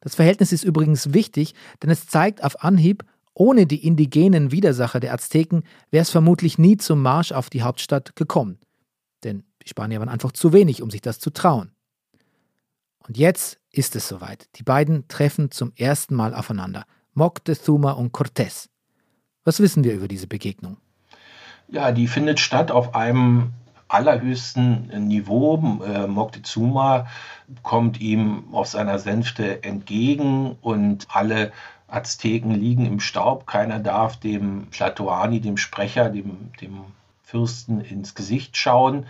[0.00, 5.12] Das Verhältnis ist übrigens wichtig, denn es zeigt auf Anhieb, ohne die indigenen Widersacher der
[5.12, 8.58] Azteken wäre es vermutlich nie zum Marsch auf die Hauptstadt gekommen.
[9.24, 11.72] Denn die Spanier waren einfach zu wenig, um sich das zu trauen.
[13.06, 14.48] Und jetzt ist es soweit.
[14.56, 16.84] Die beiden treffen zum ersten Mal aufeinander.
[17.14, 18.68] Moctezuma und Cortés.
[19.44, 20.76] Was wissen wir über diese Begegnung?
[21.68, 23.52] Ja, die findet statt auf einem
[23.88, 25.80] allerhöchsten Niveau.
[25.84, 27.06] Äh, Moctezuma
[27.62, 31.52] kommt ihm auf seiner Sänfte entgegen und alle
[31.88, 33.46] Azteken liegen im Staub.
[33.46, 36.84] Keiner darf dem Tlatoani, dem Sprecher, dem, dem
[37.22, 39.06] Fürsten ins Gesicht schauen.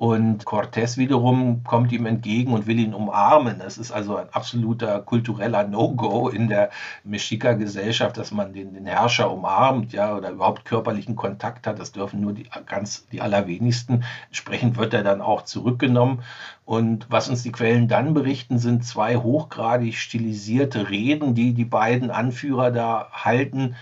[0.00, 3.58] Und Cortés wiederum kommt ihm entgegen und will ihn umarmen.
[3.58, 6.70] Das ist also ein absoluter kultureller No-Go in der
[7.04, 11.78] Mexica-Gesellschaft, dass man den, den, Herrscher umarmt, ja, oder überhaupt körperlichen Kontakt hat.
[11.78, 14.04] Das dürfen nur die ganz die allerwenigsten.
[14.28, 16.22] Entsprechend wird er dann auch zurückgenommen.
[16.64, 22.10] Und was uns die Quellen dann berichten, sind zwei hochgradig stilisierte Reden, die die beiden
[22.10, 23.76] Anführer da halten.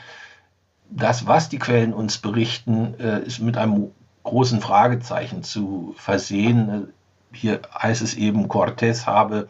[0.90, 6.92] Das, was die Quellen uns berichten, äh, ist mit einem großen Fragezeichen zu versehen.
[7.33, 9.48] Hier heißt es eben, Cortés habe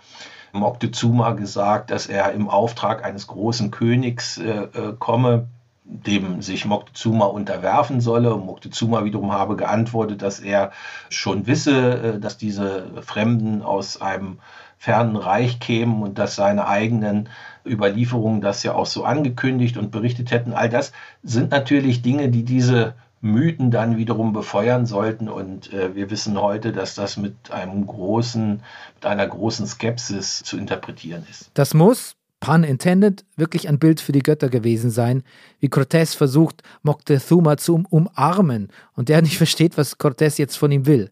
[0.53, 5.49] Moctezuma gesagt, dass er im Auftrag eines großen Königs äh, äh komme,
[5.85, 8.37] dem sich Moctezuma unterwerfen solle.
[8.37, 10.73] Moctezuma wiederum habe geantwortet, dass er
[11.09, 14.39] schon wisse, äh, dass diese Fremden aus einem
[14.79, 17.29] fernen Reich kämen und dass seine eigenen
[17.67, 20.53] Überlieferungen das ja auch so angekündigt und berichtet hätten.
[20.53, 25.29] All das sind natürlich Dinge, die diese Mythen dann wiederum befeuern sollten.
[25.29, 28.63] Und äh, wir wissen heute, dass das mit einem großen,
[28.95, 31.51] mit einer großen Skepsis zu interpretieren ist.
[31.55, 35.23] Das muss, pun intended, wirklich ein Bild für die Götter gewesen sein,
[35.61, 40.87] wie Cortés versucht, Moctezuma zu umarmen und der nicht versteht, was Cortés jetzt von ihm
[40.87, 41.11] will.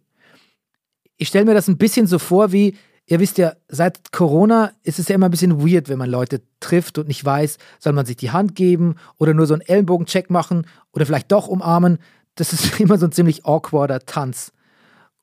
[1.16, 2.76] Ich stelle mir das ein bisschen so vor, wie
[3.08, 6.42] Ihr wisst ja, seit Corona ist es ja immer ein bisschen weird, wenn man Leute
[6.58, 10.28] trifft und nicht weiß, soll man sich die Hand geben oder nur so einen Ellenbogencheck
[10.28, 11.98] machen oder vielleicht doch umarmen.
[12.34, 14.52] Das ist immer so ein ziemlich awkwarder Tanz.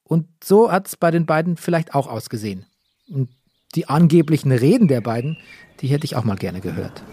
[0.06, 2.66] Und so hat es bei den beiden vielleicht auch ausgesehen.
[3.10, 3.30] Und
[3.76, 5.38] die angeblichen Reden der beiden,
[5.82, 7.04] die hätte ich auch mal gerne gehört.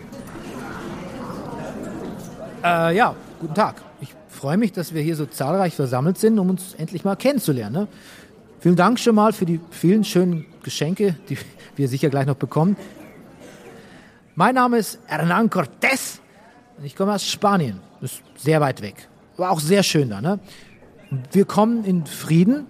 [2.63, 3.83] Äh, ja, guten Tag.
[4.01, 7.75] Ich freue mich, dass wir hier so zahlreich versammelt sind, um uns endlich mal kennenzulernen.
[7.75, 7.89] Ne?
[8.61, 11.39] Vielen Dank schon mal für die vielen schönen Geschenke, die
[11.77, 12.77] wir sicher gleich noch bekommen.
[14.35, 16.21] Mein Name ist Hernán Cortés
[16.79, 17.81] und ich komme aus Spanien.
[18.01, 20.21] Das ist sehr weit weg, aber auch sehr schön da.
[20.21, 20.39] Ne?
[21.33, 22.67] Wir kommen in Frieden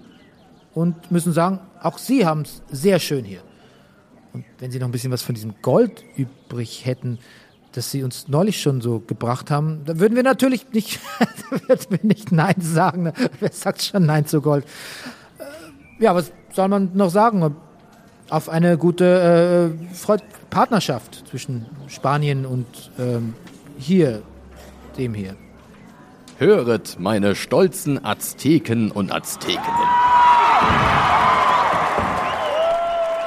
[0.75, 3.43] und müssen sagen, auch Sie haben es sehr schön hier.
[4.33, 7.19] Und wenn Sie noch ein bisschen was von diesem Gold übrig hätten,
[7.73, 10.99] das Sie uns neulich schon so gebracht haben, dann würden wir natürlich nicht,
[11.69, 13.05] wir nicht Nein sagen.
[13.05, 13.13] Ne?
[13.39, 14.65] Wer sagt schon Nein zu Gold?
[16.01, 17.55] ja, was soll man noch sagen?
[18.31, 20.17] Auf eine gute äh,
[20.51, 23.35] Partnerschaft zwischen Spanien und ähm,
[23.77, 24.23] hier,
[24.97, 25.35] dem hier.
[26.39, 29.65] Höret, meine stolzen Azteken und Aztekinnen.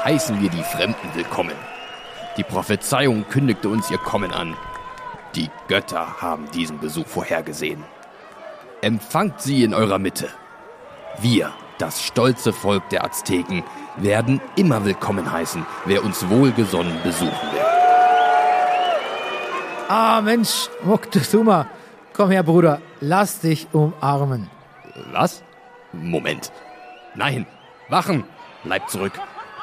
[0.05, 1.55] Heißen wir die Fremden willkommen.
[2.37, 4.55] Die Prophezeiung kündigte uns ihr Kommen an.
[5.35, 7.83] Die Götter haben diesen Besuch vorhergesehen.
[8.81, 10.29] Empfangt sie in eurer Mitte.
[11.19, 13.63] Wir das stolze Volk der Azteken,
[13.97, 17.61] werden immer willkommen heißen, wer uns wohlgesonnen besuchen will.
[19.89, 21.67] Ah, Mensch, Moctezuma,
[22.13, 24.49] komm her, Bruder, lass dich umarmen.
[25.11, 25.43] Was?
[25.91, 26.51] Moment.
[27.15, 27.45] Nein,
[27.89, 28.23] wachen!
[28.63, 29.13] Bleib zurück.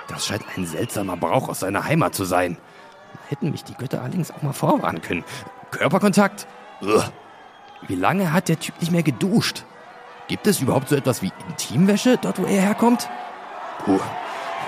[0.08, 2.58] Das scheint ein seltsamer Brauch aus seiner Heimat zu sein.
[3.28, 5.24] Hätten mich die Götter allerdings auch mal vorwarnen können.
[5.70, 6.46] Körperkontakt?
[6.82, 7.04] Ugh.
[7.86, 9.64] Wie lange hat der Typ nicht mehr geduscht?
[10.28, 13.08] Gibt es überhaupt so etwas wie Intimwäsche dort, wo er herkommt?
[13.84, 14.00] Puh,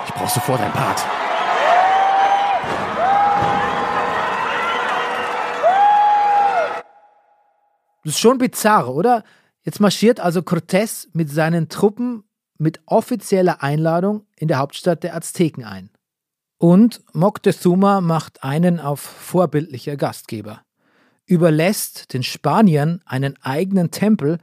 [0.06, 1.04] ich brauche sofort ein Part.
[8.04, 9.22] Das ist schon bizarr, oder?
[9.64, 12.24] Jetzt marschiert also Cortés mit seinen Truppen
[12.58, 15.90] mit offizieller Einladung in der Hauptstadt der Azteken ein.
[16.58, 20.62] Und Moctezuma macht einen auf vorbildlicher Gastgeber,
[21.26, 24.38] überlässt den Spaniern einen eigenen Tempel,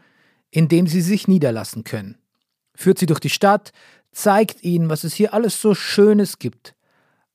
[0.52, 2.18] in dem sie sich niederlassen können.
[2.76, 3.72] Führt sie durch die Stadt,
[4.22, 6.76] zeigt ihnen, was es hier alles so Schönes gibt.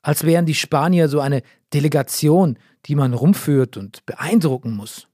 [0.03, 1.43] Als wären die Spanier so eine
[1.73, 5.09] Delegation, die man rumführt und beeindrucken muss.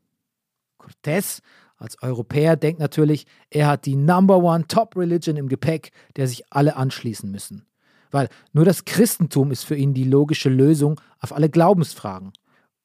[0.79, 1.41] Cortés
[1.77, 6.45] als Europäer denkt natürlich, er hat die Number One Top Religion im Gepäck, der sich
[6.51, 7.67] alle anschließen müssen.
[8.11, 12.33] Weil nur das Christentum ist für ihn die logische Lösung auf alle Glaubensfragen.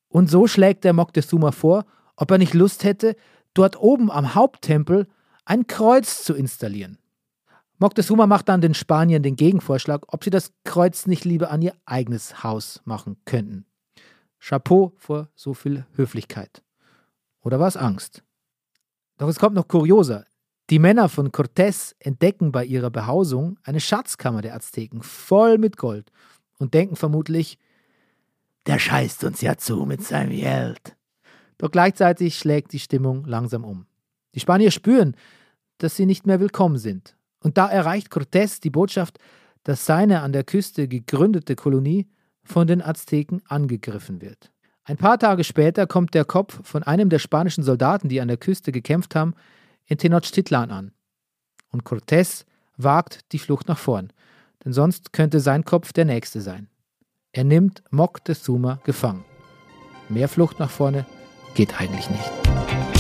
[0.07, 3.15] Und so schlägt der Moctezuma vor, ob er nicht Lust hätte,
[3.53, 5.07] dort oben am Haupttempel
[5.43, 6.99] ein Kreuz zu installieren.
[7.77, 11.73] Moctezuma macht dann den Spaniern den Gegenvorschlag, ob sie das Kreuz nicht lieber an ihr
[11.85, 13.65] eigenes Haus machen könnten.
[14.39, 16.63] Chapeau vor so viel Höflichkeit.
[17.41, 18.23] Oder war es Angst?
[19.17, 20.25] Doch es kommt noch kurioser.
[20.69, 26.11] Die Männer von Cortés entdecken bei ihrer Behausung eine Schatzkammer der Azteken voll mit Gold
[26.57, 27.59] und denken vermutlich,
[28.65, 30.95] der scheißt uns ja zu mit seinem Geld.
[31.57, 33.85] Doch gleichzeitig schlägt die Stimmung langsam um.
[34.33, 35.15] Die Spanier spüren,
[35.77, 37.14] dass sie nicht mehr willkommen sind.
[37.45, 39.19] Und da erreicht Cortés die Botschaft,
[39.65, 42.07] dass seine an der Küste gegründete Kolonie
[42.43, 44.51] von den Azteken angegriffen wird.
[44.83, 48.37] Ein paar Tage später kommt der Kopf von einem der spanischen Soldaten, die an der
[48.37, 49.35] Küste gekämpft haben,
[49.85, 50.91] in Tenochtitlan an.
[51.69, 52.45] Und Cortés
[52.77, 54.11] wagt die Flucht nach vorn,
[54.63, 56.67] denn sonst könnte sein Kopf der nächste sein.
[57.31, 59.23] Er nimmt Moctezuma gefangen.
[60.09, 61.05] Mehr Flucht nach vorne
[61.53, 62.94] geht eigentlich nicht.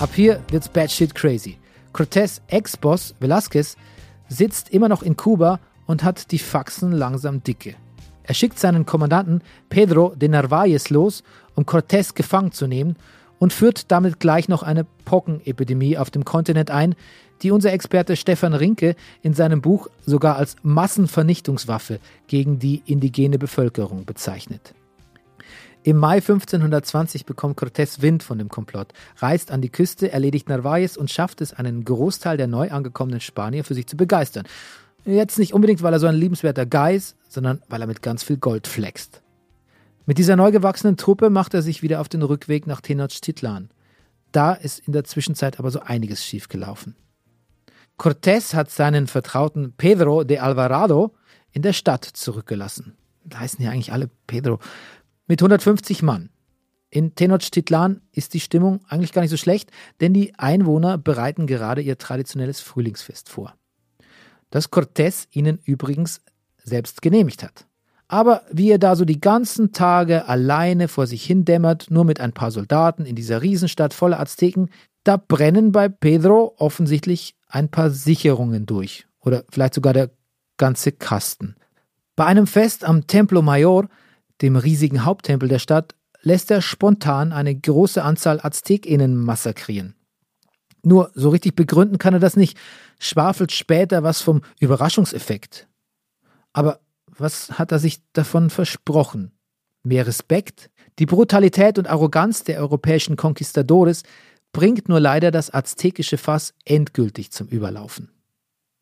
[0.00, 1.58] Ab hier wird's batshit crazy.
[1.92, 3.76] Cortés Ex-Boss Velázquez
[4.30, 7.74] sitzt immer noch in Kuba und hat die Faxen langsam dicke.
[8.22, 11.22] Er schickt seinen Kommandanten Pedro de Narvaez los,
[11.54, 12.96] um Cortés gefangen zu nehmen
[13.38, 16.94] und führt damit gleich noch eine Pockenepidemie auf dem Kontinent ein,
[17.42, 24.06] die unser Experte Stefan Rinke in seinem Buch sogar als Massenvernichtungswaffe gegen die indigene Bevölkerung
[24.06, 24.72] bezeichnet.
[25.82, 30.98] Im Mai 1520 bekommt Cortés Wind von dem Komplott, reist an die Küste, erledigt Narvaez
[30.98, 34.46] und schafft es, einen Großteil der neu angekommenen Spanier für sich zu begeistern.
[35.06, 38.22] Jetzt nicht unbedingt, weil er so ein liebenswerter Guy ist, sondern weil er mit ganz
[38.22, 39.22] viel Gold flext.
[40.04, 43.70] Mit dieser neu gewachsenen Truppe macht er sich wieder auf den Rückweg nach Tenochtitlan.
[44.32, 46.94] Da ist in der Zwischenzeit aber so einiges schiefgelaufen.
[47.98, 51.14] Cortés hat seinen Vertrauten Pedro de Alvarado
[51.52, 52.96] in der Stadt zurückgelassen.
[53.24, 54.58] Da heißen ja eigentlich alle Pedro
[55.30, 56.30] mit 150 Mann.
[56.90, 61.82] In Tenochtitlan ist die Stimmung eigentlich gar nicht so schlecht, denn die Einwohner bereiten gerade
[61.82, 63.54] ihr traditionelles Frühlingsfest vor.
[64.50, 66.20] Das Cortés ihnen übrigens
[66.56, 67.68] selbst genehmigt hat.
[68.08, 72.32] Aber wie er da so die ganzen Tage alleine vor sich hindämmert, nur mit ein
[72.32, 74.68] paar Soldaten in dieser Riesenstadt voller Azteken,
[75.04, 79.06] da brennen bei Pedro offensichtlich ein paar Sicherungen durch.
[79.20, 80.10] Oder vielleicht sogar der
[80.56, 81.54] ganze Kasten.
[82.16, 83.88] Bei einem Fest am Templo Mayor
[84.42, 89.94] dem riesigen Haupttempel der Stadt, lässt er spontan eine große Anzahl AztekInnen massakrieren.
[90.82, 92.58] Nur so richtig begründen kann er das nicht,
[92.98, 95.68] schwafelt später was vom Überraschungseffekt.
[96.52, 99.32] Aber was hat er sich davon versprochen?
[99.82, 100.70] Mehr Respekt?
[100.98, 104.02] Die Brutalität und Arroganz der europäischen Konquistadores
[104.52, 108.10] bringt nur leider das aztekische Fass endgültig zum Überlaufen.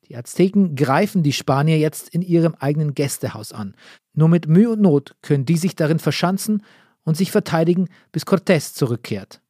[0.09, 3.75] Die Azteken greifen die Spanier jetzt in ihrem eigenen Gästehaus an.
[4.15, 6.63] Nur mit Mühe und Not können die sich darin verschanzen
[7.05, 9.43] und sich verteidigen, bis Cortés zurückkehrt.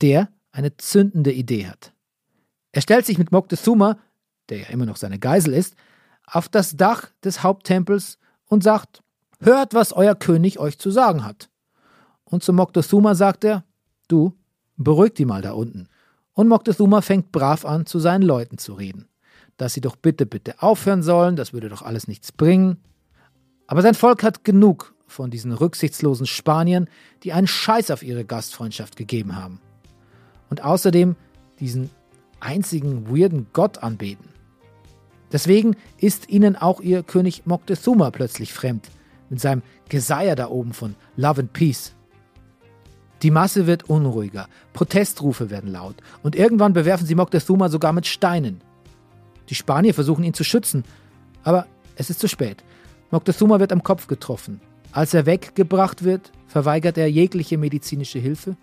[0.00, 1.92] Der eine zündende Idee hat.
[2.70, 3.98] Er stellt sich mit Moctezuma,
[4.48, 5.74] der ja immer noch seine Geisel ist,
[6.26, 9.02] auf das Dach des Haupttempels und sagt:
[9.40, 11.50] Hört, was euer König euch zu sagen hat.
[12.24, 13.64] Und zu Moctezuma sagt er:
[14.06, 14.38] Du,
[14.76, 15.88] beruhig die mal da unten.
[16.34, 19.08] Und Moctezuma fängt brav an, zu seinen Leuten zu reden
[19.56, 22.78] dass sie doch bitte, bitte aufhören sollen, das würde doch alles nichts bringen.
[23.66, 26.88] Aber sein Volk hat genug von diesen rücksichtslosen Spaniern,
[27.22, 29.60] die einen Scheiß auf ihre Gastfreundschaft gegeben haben.
[30.50, 31.16] Und außerdem
[31.60, 31.90] diesen
[32.40, 34.28] einzigen weirden Gott anbeten.
[35.30, 38.90] Deswegen ist ihnen auch ihr König Moctezuma plötzlich fremd,
[39.30, 41.94] mit seinem Geseier da oben von Love and Peace.
[43.22, 48.60] Die Masse wird unruhiger, Protestrufe werden laut und irgendwann bewerfen sie Moctezuma sogar mit Steinen.
[49.52, 50.82] Die Spanier versuchen ihn zu schützen,
[51.44, 52.64] aber es ist zu spät.
[53.10, 54.62] Moctezuma wird am Kopf getroffen.
[54.92, 58.56] Als er weggebracht wird, verweigert er jegliche medizinische Hilfe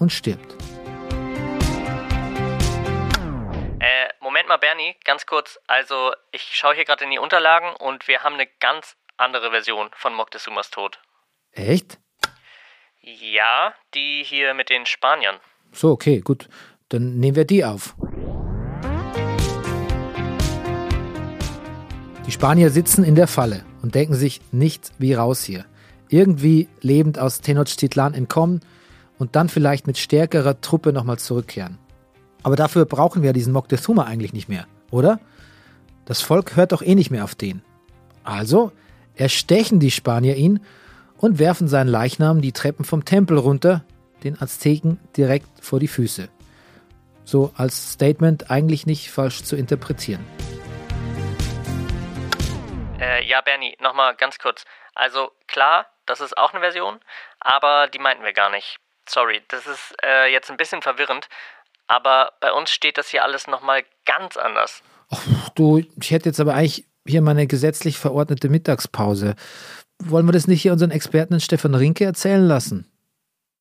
[0.00, 0.56] und stirbt.
[3.78, 5.60] Äh, Moment mal, Bernie, ganz kurz.
[5.68, 9.90] Also, ich schaue hier gerade in die Unterlagen und wir haben eine ganz andere Version
[9.94, 10.98] von Moctezumas Tod.
[11.52, 12.00] Echt?
[13.00, 15.36] Ja, die hier mit den Spaniern.
[15.70, 16.48] So, okay, gut.
[16.88, 17.94] Dann nehmen wir die auf.
[22.26, 25.64] Die Spanier sitzen in der Falle und denken sich nichts wie raus hier.
[26.08, 28.60] Irgendwie lebend aus Tenochtitlan entkommen
[29.16, 31.78] und dann vielleicht mit stärkerer Truppe nochmal zurückkehren.
[32.42, 35.20] Aber dafür brauchen wir diesen Moctezuma eigentlich nicht mehr, oder?
[36.04, 37.62] Das Volk hört doch eh nicht mehr auf den.
[38.24, 38.72] Also
[39.14, 40.58] erstechen die Spanier ihn
[41.18, 43.84] und werfen seinen Leichnam die Treppen vom Tempel runter,
[44.24, 46.28] den Azteken direkt vor die Füße.
[47.24, 50.24] So als Statement eigentlich nicht falsch zu interpretieren.
[53.06, 54.64] Äh, ja, Bernie, nochmal ganz kurz.
[54.94, 56.98] Also klar, das ist auch eine Version,
[57.40, 58.78] aber die meinten wir gar nicht.
[59.08, 61.28] Sorry, das ist äh, jetzt ein bisschen verwirrend,
[61.86, 64.82] aber bei uns steht das hier alles nochmal ganz anders.
[65.10, 69.36] Ach, du, ich hätte jetzt aber eigentlich hier meine gesetzlich verordnete Mittagspause.
[70.02, 72.90] Wollen wir das nicht hier unseren Experten Stefan Rinke erzählen lassen?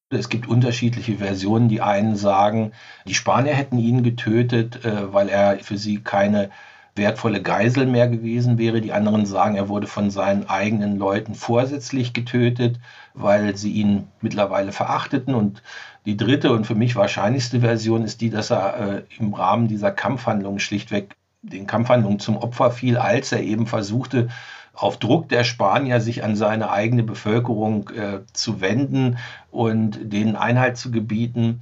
[0.09, 1.69] Es gibt unterschiedliche Versionen.
[1.69, 2.74] Die einen sagen,
[3.05, 6.49] die Spanier hätten ihn getötet, äh, weil er für sie keine
[6.95, 8.81] wertvolle Geisel mehr gewesen wäre.
[8.81, 12.79] Die anderen sagen, er wurde von seinen eigenen Leuten vorsätzlich getötet,
[13.13, 15.35] weil sie ihn mittlerweile verachteten.
[15.35, 15.61] Und
[16.05, 19.91] die dritte und für mich wahrscheinlichste Version ist die, dass er äh, im Rahmen dieser
[19.91, 24.29] Kampfhandlungen schlichtweg den Kampfhandlungen zum Opfer fiel, als er eben versuchte,
[24.73, 29.17] auf Druck der Spanier sich an seine eigene Bevölkerung äh, zu wenden
[29.51, 31.61] und denen Einheit zu gebieten,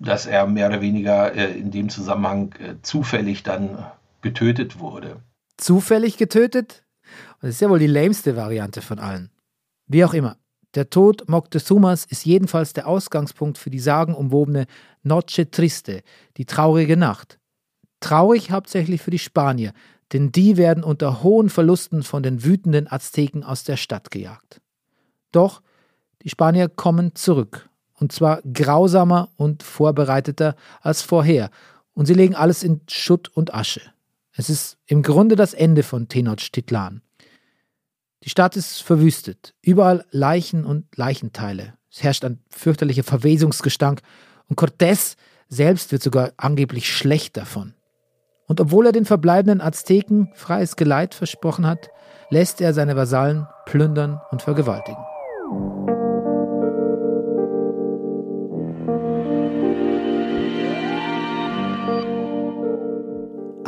[0.00, 3.78] dass er mehr oder weniger äh, in dem Zusammenhang äh, zufällig dann
[4.22, 5.22] getötet wurde.
[5.56, 6.84] Zufällig getötet?
[7.40, 9.30] Das ist ja wohl die lämste Variante von allen.
[9.86, 10.36] Wie auch immer.
[10.74, 14.66] Der Tod Moctezumas ist jedenfalls der Ausgangspunkt für die sagenumwobene
[15.02, 16.02] Noche Triste,
[16.36, 17.38] die traurige Nacht.
[18.00, 19.72] Traurig hauptsächlich für die Spanier,
[20.12, 24.60] denn die werden unter hohen Verlusten von den wütenden Azteken aus der Stadt gejagt.
[25.32, 25.62] Doch
[26.22, 31.50] die Spanier kommen zurück, und zwar grausamer und vorbereiteter als vorher,
[31.94, 33.80] und sie legen alles in Schutt und Asche.
[34.38, 37.02] Es ist im Grunde das Ende von Tenochtitlan.
[38.22, 41.74] Die Stadt ist verwüstet, überall Leichen und Leichenteile.
[41.90, 44.00] Es herrscht ein fürchterlicher Verwesungsgestank
[44.48, 45.16] und Cortés
[45.48, 47.74] selbst wird sogar angeblich schlecht davon.
[48.46, 51.90] Und obwohl er den verbleibenden Azteken freies Geleit versprochen hat,
[52.30, 55.02] lässt er seine Vasallen plündern und vergewaltigen.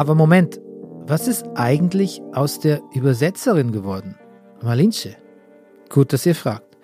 [0.01, 0.63] Aber Moment,
[1.09, 4.15] was ist eigentlich aus der Übersetzerin geworden?
[4.63, 5.15] Malinche?
[5.91, 6.79] Gut, dass ihr fragt.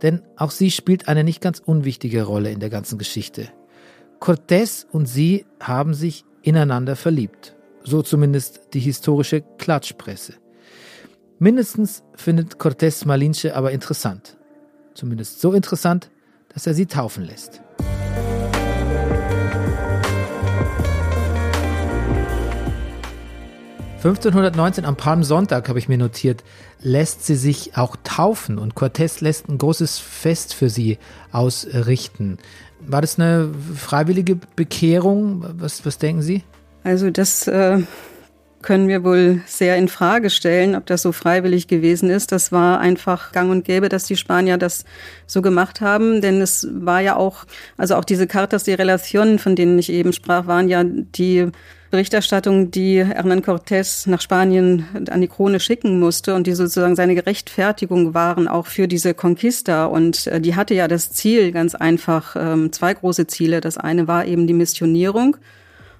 [0.00, 3.48] Denn auch sie spielt eine nicht ganz unwichtige Rolle in der ganzen Geschichte.
[4.20, 7.56] Cortés und sie haben sich ineinander verliebt.
[7.82, 10.34] So zumindest die historische Klatschpresse.
[11.40, 14.36] Mindestens findet Cortés Malinche aber interessant.
[14.94, 16.12] Zumindest so interessant,
[16.54, 17.60] dass er sie taufen lässt.
[23.96, 26.44] (1519 am Palmsonntag habe ich mir notiert,
[26.80, 30.98] lässt sie sich auch taufen und Cortés lässt ein großes Fest für sie
[31.32, 32.38] ausrichten.
[32.80, 35.44] War das eine freiwillige Bekehrung?
[35.58, 36.42] Was, was denken Sie?
[36.84, 37.82] Also das äh,
[38.62, 42.32] können wir wohl sehr in Frage stellen, ob das so freiwillig gewesen ist.
[42.32, 44.84] Das war einfach gang und gäbe, dass die Spanier das
[45.26, 47.44] so gemacht haben, denn es war ja auch,
[47.76, 51.48] also auch diese Cartas de Relación, von denen ich eben sprach, waren ja die
[51.96, 57.14] Berichterstattung, die Hernán Cortés nach Spanien an die Krone schicken musste und die sozusagen seine
[57.14, 59.86] Gerechtfertigung waren auch für diese Conquista.
[59.86, 63.62] Und äh, die hatte ja das Ziel ganz einfach, ähm, zwei große Ziele.
[63.62, 65.38] Das eine war eben die Missionierung,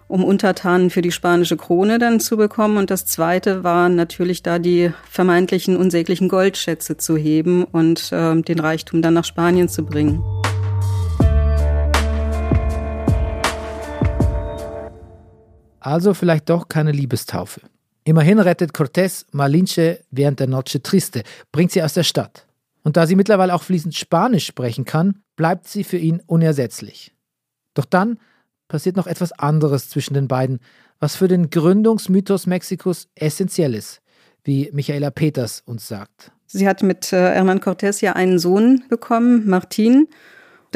[0.07, 2.77] um Untertanen für die spanische Krone dann zu bekommen.
[2.77, 8.61] Und das zweite war natürlich da die vermeintlichen unsäglichen Goldschätze zu heben und äh, den
[8.61, 10.23] Reichtum dann nach Spanien zu bringen.
[15.87, 17.61] Also vielleicht doch keine Liebestaufe.
[18.03, 21.23] Immerhin rettet Cortés Malinche während der Noche Triste,
[21.53, 22.45] bringt sie aus der Stadt.
[22.83, 27.13] Und da sie mittlerweile auch fließend Spanisch sprechen kann, bleibt sie für ihn unersetzlich.
[27.75, 28.19] Doch dann
[28.67, 30.59] passiert noch etwas anderes zwischen den beiden,
[30.99, 34.01] was für den Gründungsmythos Mexikos essentiell ist,
[34.43, 36.33] wie Michaela Peters uns sagt.
[36.47, 40.09] Sie hat mit äh, Hernán Cortés ja einen Sohn bekommen, Martin,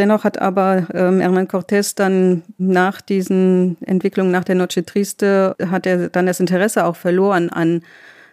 [0.00, 5.84] Dennoch hat aber ähm, Hernán Cortés dann nach diesen Entwicklungen, nach der Noche Triste, hat
[5.84, 7.82] er dann das Interesse auch verloren an,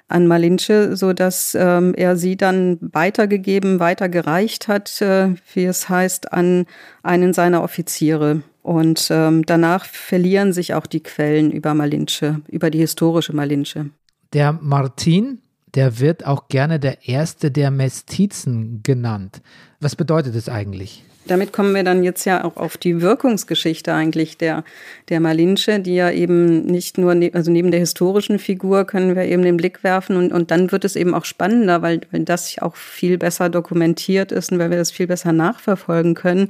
[0.07, 6.31] an Malinche, so dass ähm, er sie dann weitergegeben, weitergereicht hat, äh, wie es heißt,
[6.31, 6.67] an
[7.03, 8.43] einen seiner Offiziere.
[8.63, 13.87] Und ähm, danach verlieren sich auch die Quellen über Malinche, über die historische Malinche.
[14.31, 15.39] Der Martin,
[15.77, 19.41] der wird auch gerne der erste der Mestizen genannt.
[19.79, 21.03] Was bedeutet es eigentlich?
[21.27, 24.63] Damit kommen wir dann jetzt ja auch auf die Wirkungsgeschichte eigentlich der,
[25.09, 29.25] der Malinche, die ja eben nicht nur, ne, also neben der historischen Figur können wir
[29.25, 32.57] eben den Blick werfen und, und dann wird es eben auch spannender, weil, weil das
[32.59, 36.49] auch viel besser dokumentiert ist und weil wir das viel besser nachverfolgen können,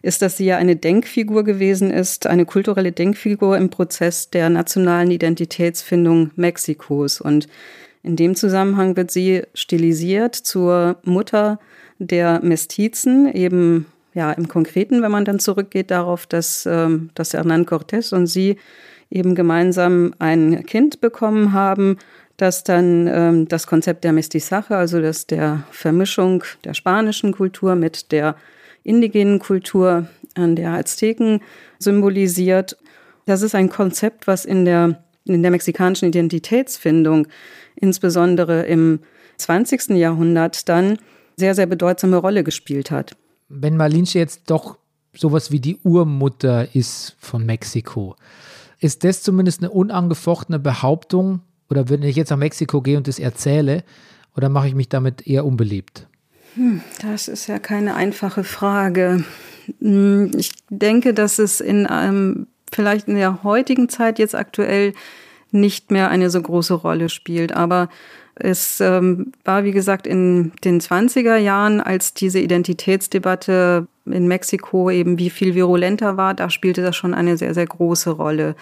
[0.00, 5.10] ist, dass sie ja eine Denkfigur gewesen ist, eine kulturelle Denkfigur im Prozess der nationalen
[5.10, 7.20] Identitätsfindung Mexikos.
[7.20, 7.48] Und
[8.06, 11.58] in dem Zusammenhang wird sie stilisiert zur Mutter
[11.98, 17.66] der Mestizen, eben ja, im Konkreten, wenn man dann zurückgeht darauf, dass, ähm, dass Hernán
[17.66, 18.56] Cortés und sie
[19.10, 21.98] eben gemeinsam ein Kind bekommen haben,
[22.36, 28.12] das dann ähm, das Konzept der Mestizaje, also das der Vermischung der spanischen Kultur mit
[28.12, 28.36] der
[28.84, 31.40] indigenen Kultur der Azteken
[31.78, 32.76] symbolisiert.
[33.24, 37.26] Das ist ein Konzept, was in der, in der mexikanischen Identitätsfindung,
[37.76, 39.00] insbesondere im
[39.38, 39.90] 20.
[39.90, 40.98] Jahrhundert, dann
[41.36, 43.16] sehr, sehr bedeutsame Rolle gespielt hat
[43.48, 44.78] wenn Malinche jetzt doch
[45.14, 48.16] sowas wie die Urmutter ist von Mexiko,
[48.80, 51.40] ist das zumindest eine unangefochtene Behauptung?
[51.70, 53.82] Oder wenn ich jetzt nach Mexiko gehe und das erzähle,
[54.36, 56.06] oder mache ich mich damit eher unbeliebt?
[56.54, 59.24] Hm, das ist ja keine einfache Frage.
[59.80, 64.92] Hm, ich denke, dass es in einem, vielleicht in der heutigen Zeit jetzt aktuell
[65.50, 67.52] nicht mehr eine so große Rolle spielt.
[67.52, 67.88] Aber
[68.34, 75.18] es ähm, war, wie gesagt, in den 20er Jahren, als diese Identitätsdebatte in Mexiko eben
[75.18, 78.54] wie viel virulenter war, da spielte das schon eine sehr, sehr große Rolle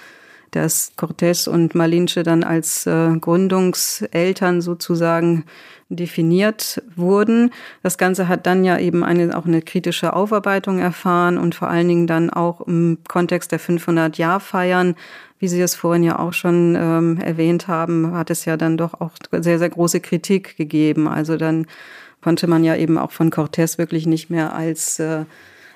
[0.54, 5.44] dass Cortés und Malinche dann als äh, Gründungseltern sozusagen
[5.88, 7.50] definiert wurden.
[7.82, 11.88] Das Ganze hat dann ja eben eine, auch eine kritische Aufarbeitung erfahren und vor allen
[11.88, 14.94] Dingen dann auch im Kontext der 500-Jahr-Feiern,
[15.38, 19.00] wie Sie es vorhin ja auch schon ähm, erwähnt haben, hat es ja dann doch
[19.00, 21.08] auch sehr, sehr große Kritik gegeben.
[21.08, 21.66] Also dann
[22.22, 25.24] konnte man ja eben auch von Cortés wirklich nicht mehr als äh,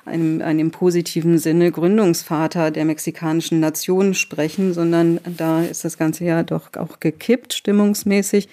[0.06, 6.42] einem, einem positiven Sinne Gründungsvater der mexikanischen Nation sprechen, sondern da ist das Ganze ja
[6.42, 8.48] doch auch gekippt, stimmungsmäßig.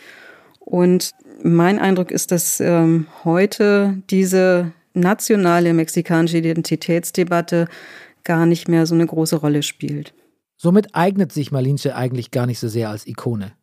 [0.59, 1.11] Und
[1.43, 7.67] mein Eindruck ist, dass ähm, heute diese nationale mexikanische Identitätsdebatte
[8.23, 10.13] gar nicht mehr so eine große Rolle spielt.
[10.57, 13.53] Somit eignet sich Malinche eigentlich gar nicht so sehr als Ikone.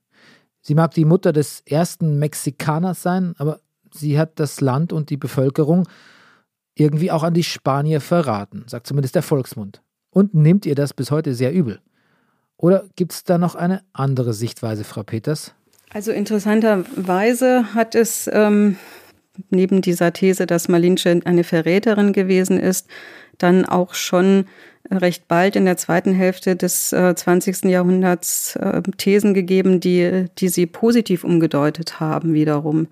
[0.61, 3.61] Sie mag die Mutter des ersten Mexikaners sein, aber
[3.93, 5.88] sie hat das Land und die Bevölkerung
[6.74, 9.82] irgendwie auch an die Spanier verraten, sagt zumindest der Volksmund.
[10.11, 11.80] Und nimmt ihr das bis heute sehr übel?
[12.57, 15.55] Oder gibt es da noch eine andere Sichtweise, Frau Peters?
[15.90, 18.76] Also interessanterweise hat es ähm,
[19.51, 22.88] neben dieser These, dass Malinche eine Verräterin gewesen ist,
[23.38, 24.47] dann auch schon
[25.01, 27.64] recht bald in der zweiten Hälfte des äh, 20.
[27.64, 32.88] Jahrhunderts äh, Thesen gegeben, die, die sie positiv umgedeutet haben wiederum.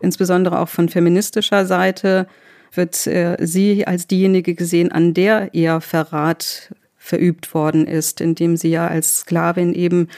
[0.00, 2.26] Insbesondere auch von feministischer Seite
[2.72, 8.70] wird äh, sie als diejenige gesehen, an der ihr Verrat verübt worden ist, indem sie
[8.70, 10.08] ja als Sklavin eben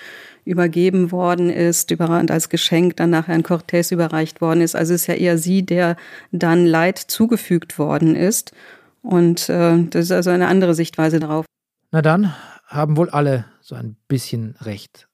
[0.45, 4.77] übergeben worden ist, überrannt als Geschenk dann nachher an Cortés überreicht worden ist.
[4.77, 5.97] Also es ist ja eher sie, der
[6.33, 8.53] dann Leid zugefügt worden ist.
[9.05, 11.45] Und äh, das ist also eine andere Sichtweise darauf.
[11.93, 12.35] Na dann
[12.67, 15.09] haben wohl alle so ein bisschen recht.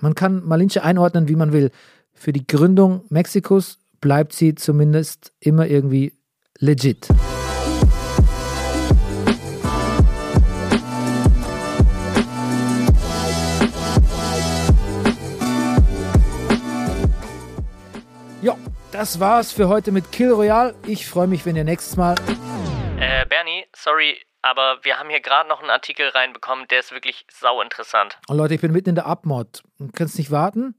[0.00, 1.70] Man kann Malinche einordnen, wie man will.
[2.14, 6.14] Für die Gründung Mexikos bleibt sie zumindest immer irgendwie
[6.58, 7.06] legit.
[18.40, 18.56] Ja,
[18.90, 20.74] das war's für heute mit Kill Royale.
[20.86, 22.14] Ich freue mich, wenn ihr nächstes Mal.
[22.98, 27.26] Äh, Bernie, sorry, aber wir haben hier gerade noch einen Artikel reinbekommen, der ist wirklich
[27.30, 28.18] sau interessant.
[28.28, 29.62] Oh Leute, ich bin mitten in der Abmod.
[29.78, 30.74] Du kannst nicht warten?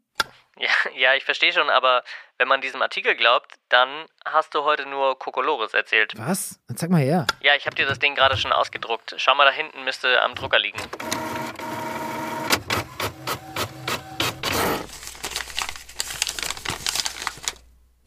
[0.58, 2.04] Ja, ja, ich verstehe schon, aber
[2.38, 3.90] wenn man diesem Artikel glaubt, dann
[4.26, 6.14] hast du heute nur Kokolores erzählt.
[6.18, 6.60] Was?
[6.68, 7.28] Dann zeig mal her.
[7.42, 9.16] Ja, ich habe dir das Ding gerade schon ausgedruckt.
[9.18, 10.80] Schau mal, da hinten müsste am Drucker liegen.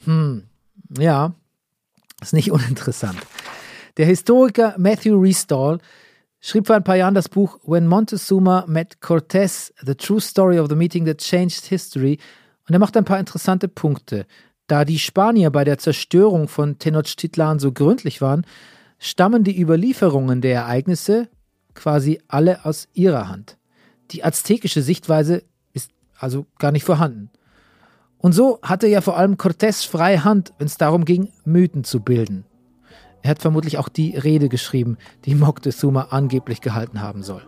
[0.05, 0.49] Hm,
[0.97, 1.33] ja,
[2.23, 3.21] ist nicht uninteressant.
[3.99, 5.79] Der Historiker Matthew Restall
[6.41, 10.69] schrieb vor ein paar Jahren das Buch When Montezuma Met Cortés, The True Story of
[10.69, 12.21] the Meeting That Changed History
[12.69, 14.27] und er macht ein paar interessante Punkte.
[14.69, 18.47] Da die Spanier bei der Zerstörung von Tenochtitlan so gründlich waren,
[19.01, 21.29] stammen die Überlieferungen der Ereignisse
[21.75, 23.59] quasi alle aus ihrer Hand.
[24.13, 25.43] Die aztekische Sichtweise
[25.73, 27.31] ist also gar nicht vorhanden.
[28.19, 31.99] Und so hatte ja vor allem Cortés freie Hand, wenn es darum ging, Mythen zu
[31.99, 32.45] bilden.
[33.23, 37.43] Er hat vermutlich auch die Rede geschrieben, die Moctezuma angeblich gehalten haben soll.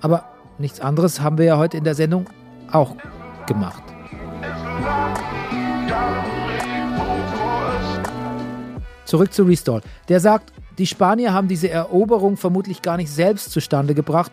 [0.00, 0.24] Aber
[0.58, 2.26] nichts anderes haben wir ja heute in der Sendung
[2.70, 2.96] auch
[3.46, 3.82] gemacht.
[9.04, 9.82] Zurück zu Restall.
[10.08, 14.30] Der sagt, die Spanier haben diese Eroberung vermutlich gar nicht selbst zustande gebracht,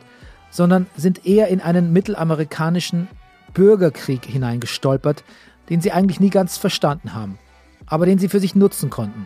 [0.50, 3.08] sondern sind eher in einen mittelamerikanischen
[3.54, 5.24] Bürgerkrieg hineingestolpert,
[5.70, 7.40] den sie eigentlich nie ganz verstanden haben,
[7.86, 9.26] aber den sie für sich nutzen konnten.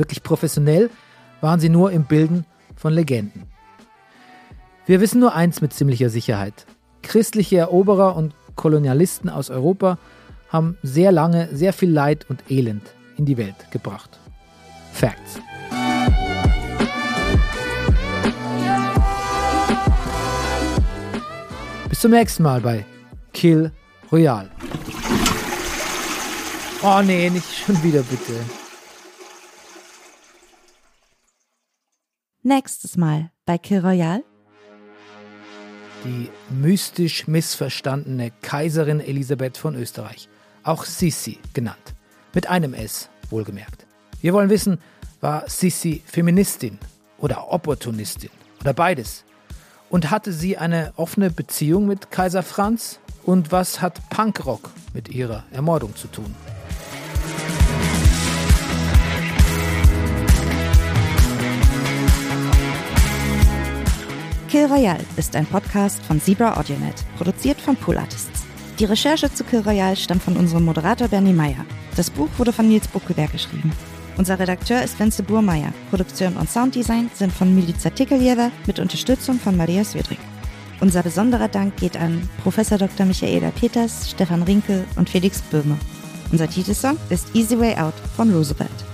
[0.00, 0.88] Wirklich professionell
[1.42, 3.42] waren sie nur im Bilden von Legenden.
[4.86, 6.64] Wir wissen nur eins mit ziemlicher Sicherheit.
[7.02, 9.98] Christliche Eroberer und Kolonialisten aus Europa
[10.48, 14.18] haben sehr lange sehr viel Leid und Elend in die Welt gebracht.
[14.90, 15.38] Facts.
[21.90, 22.86] Bis zum nächsten Mal bei
[23.34, 23.70] Kill
[24.10, 24.48] Royale.
[26.82, 28.59] Oh nee, nicht schon wieder bitte.
[32.42, 34.24] Nächstes Mal bei Kill Royale.
[36.04, 40.26] Die mystisch missverstandene Kaiserin Elisabeth von Österreich,
[40.62, 41.94] auch Sissi genannt.
[42.32, 43.84] Mit einem S, wohlgemerkt.
[44.22, 44.78] Wir wollen wissen,
[45.20, 46.78] war Sissi Feministin
[47.18, 48.30] oder Opportunistin
[48.62, 49.24] oder beides?
[49.90, 53.00] Und hatte sie eine offene Beziehung mit Kaiser Franz?
[53.24, 56.34] Und was hat Punkrock mit ihrer Ermordung zu tun?
[64.50, 68.42] Kill Royale ist ein Podcast von Zebra AudioNet, produziert von Pool Artists.
[68.80, 71.64] Die Recherche zu Kill Royale stammt von unserem Moderator Bernie Meyer.
[71.94, 73.72] Das Buch wurde von Nils Buckelberg geschrieben.
[74.16, 75.72] Unser Redakteur ist Wenzel Burmeier.
[75.90, 80.18] Produktion und Sounddesign sind von Milica Tikeljewa mit Unterstützung von Maria Swedrik.
[80.80, 82.56] Unser besonderer Dank geht an Prof.
[82.56, 83.06] Dr.
[83.06, 85.78] Michaela Peters, Stefan Rinke und Felix Böhme.
[86.32, 88.89] Unser Titelsong ist Easy Way Out von Roosevelt.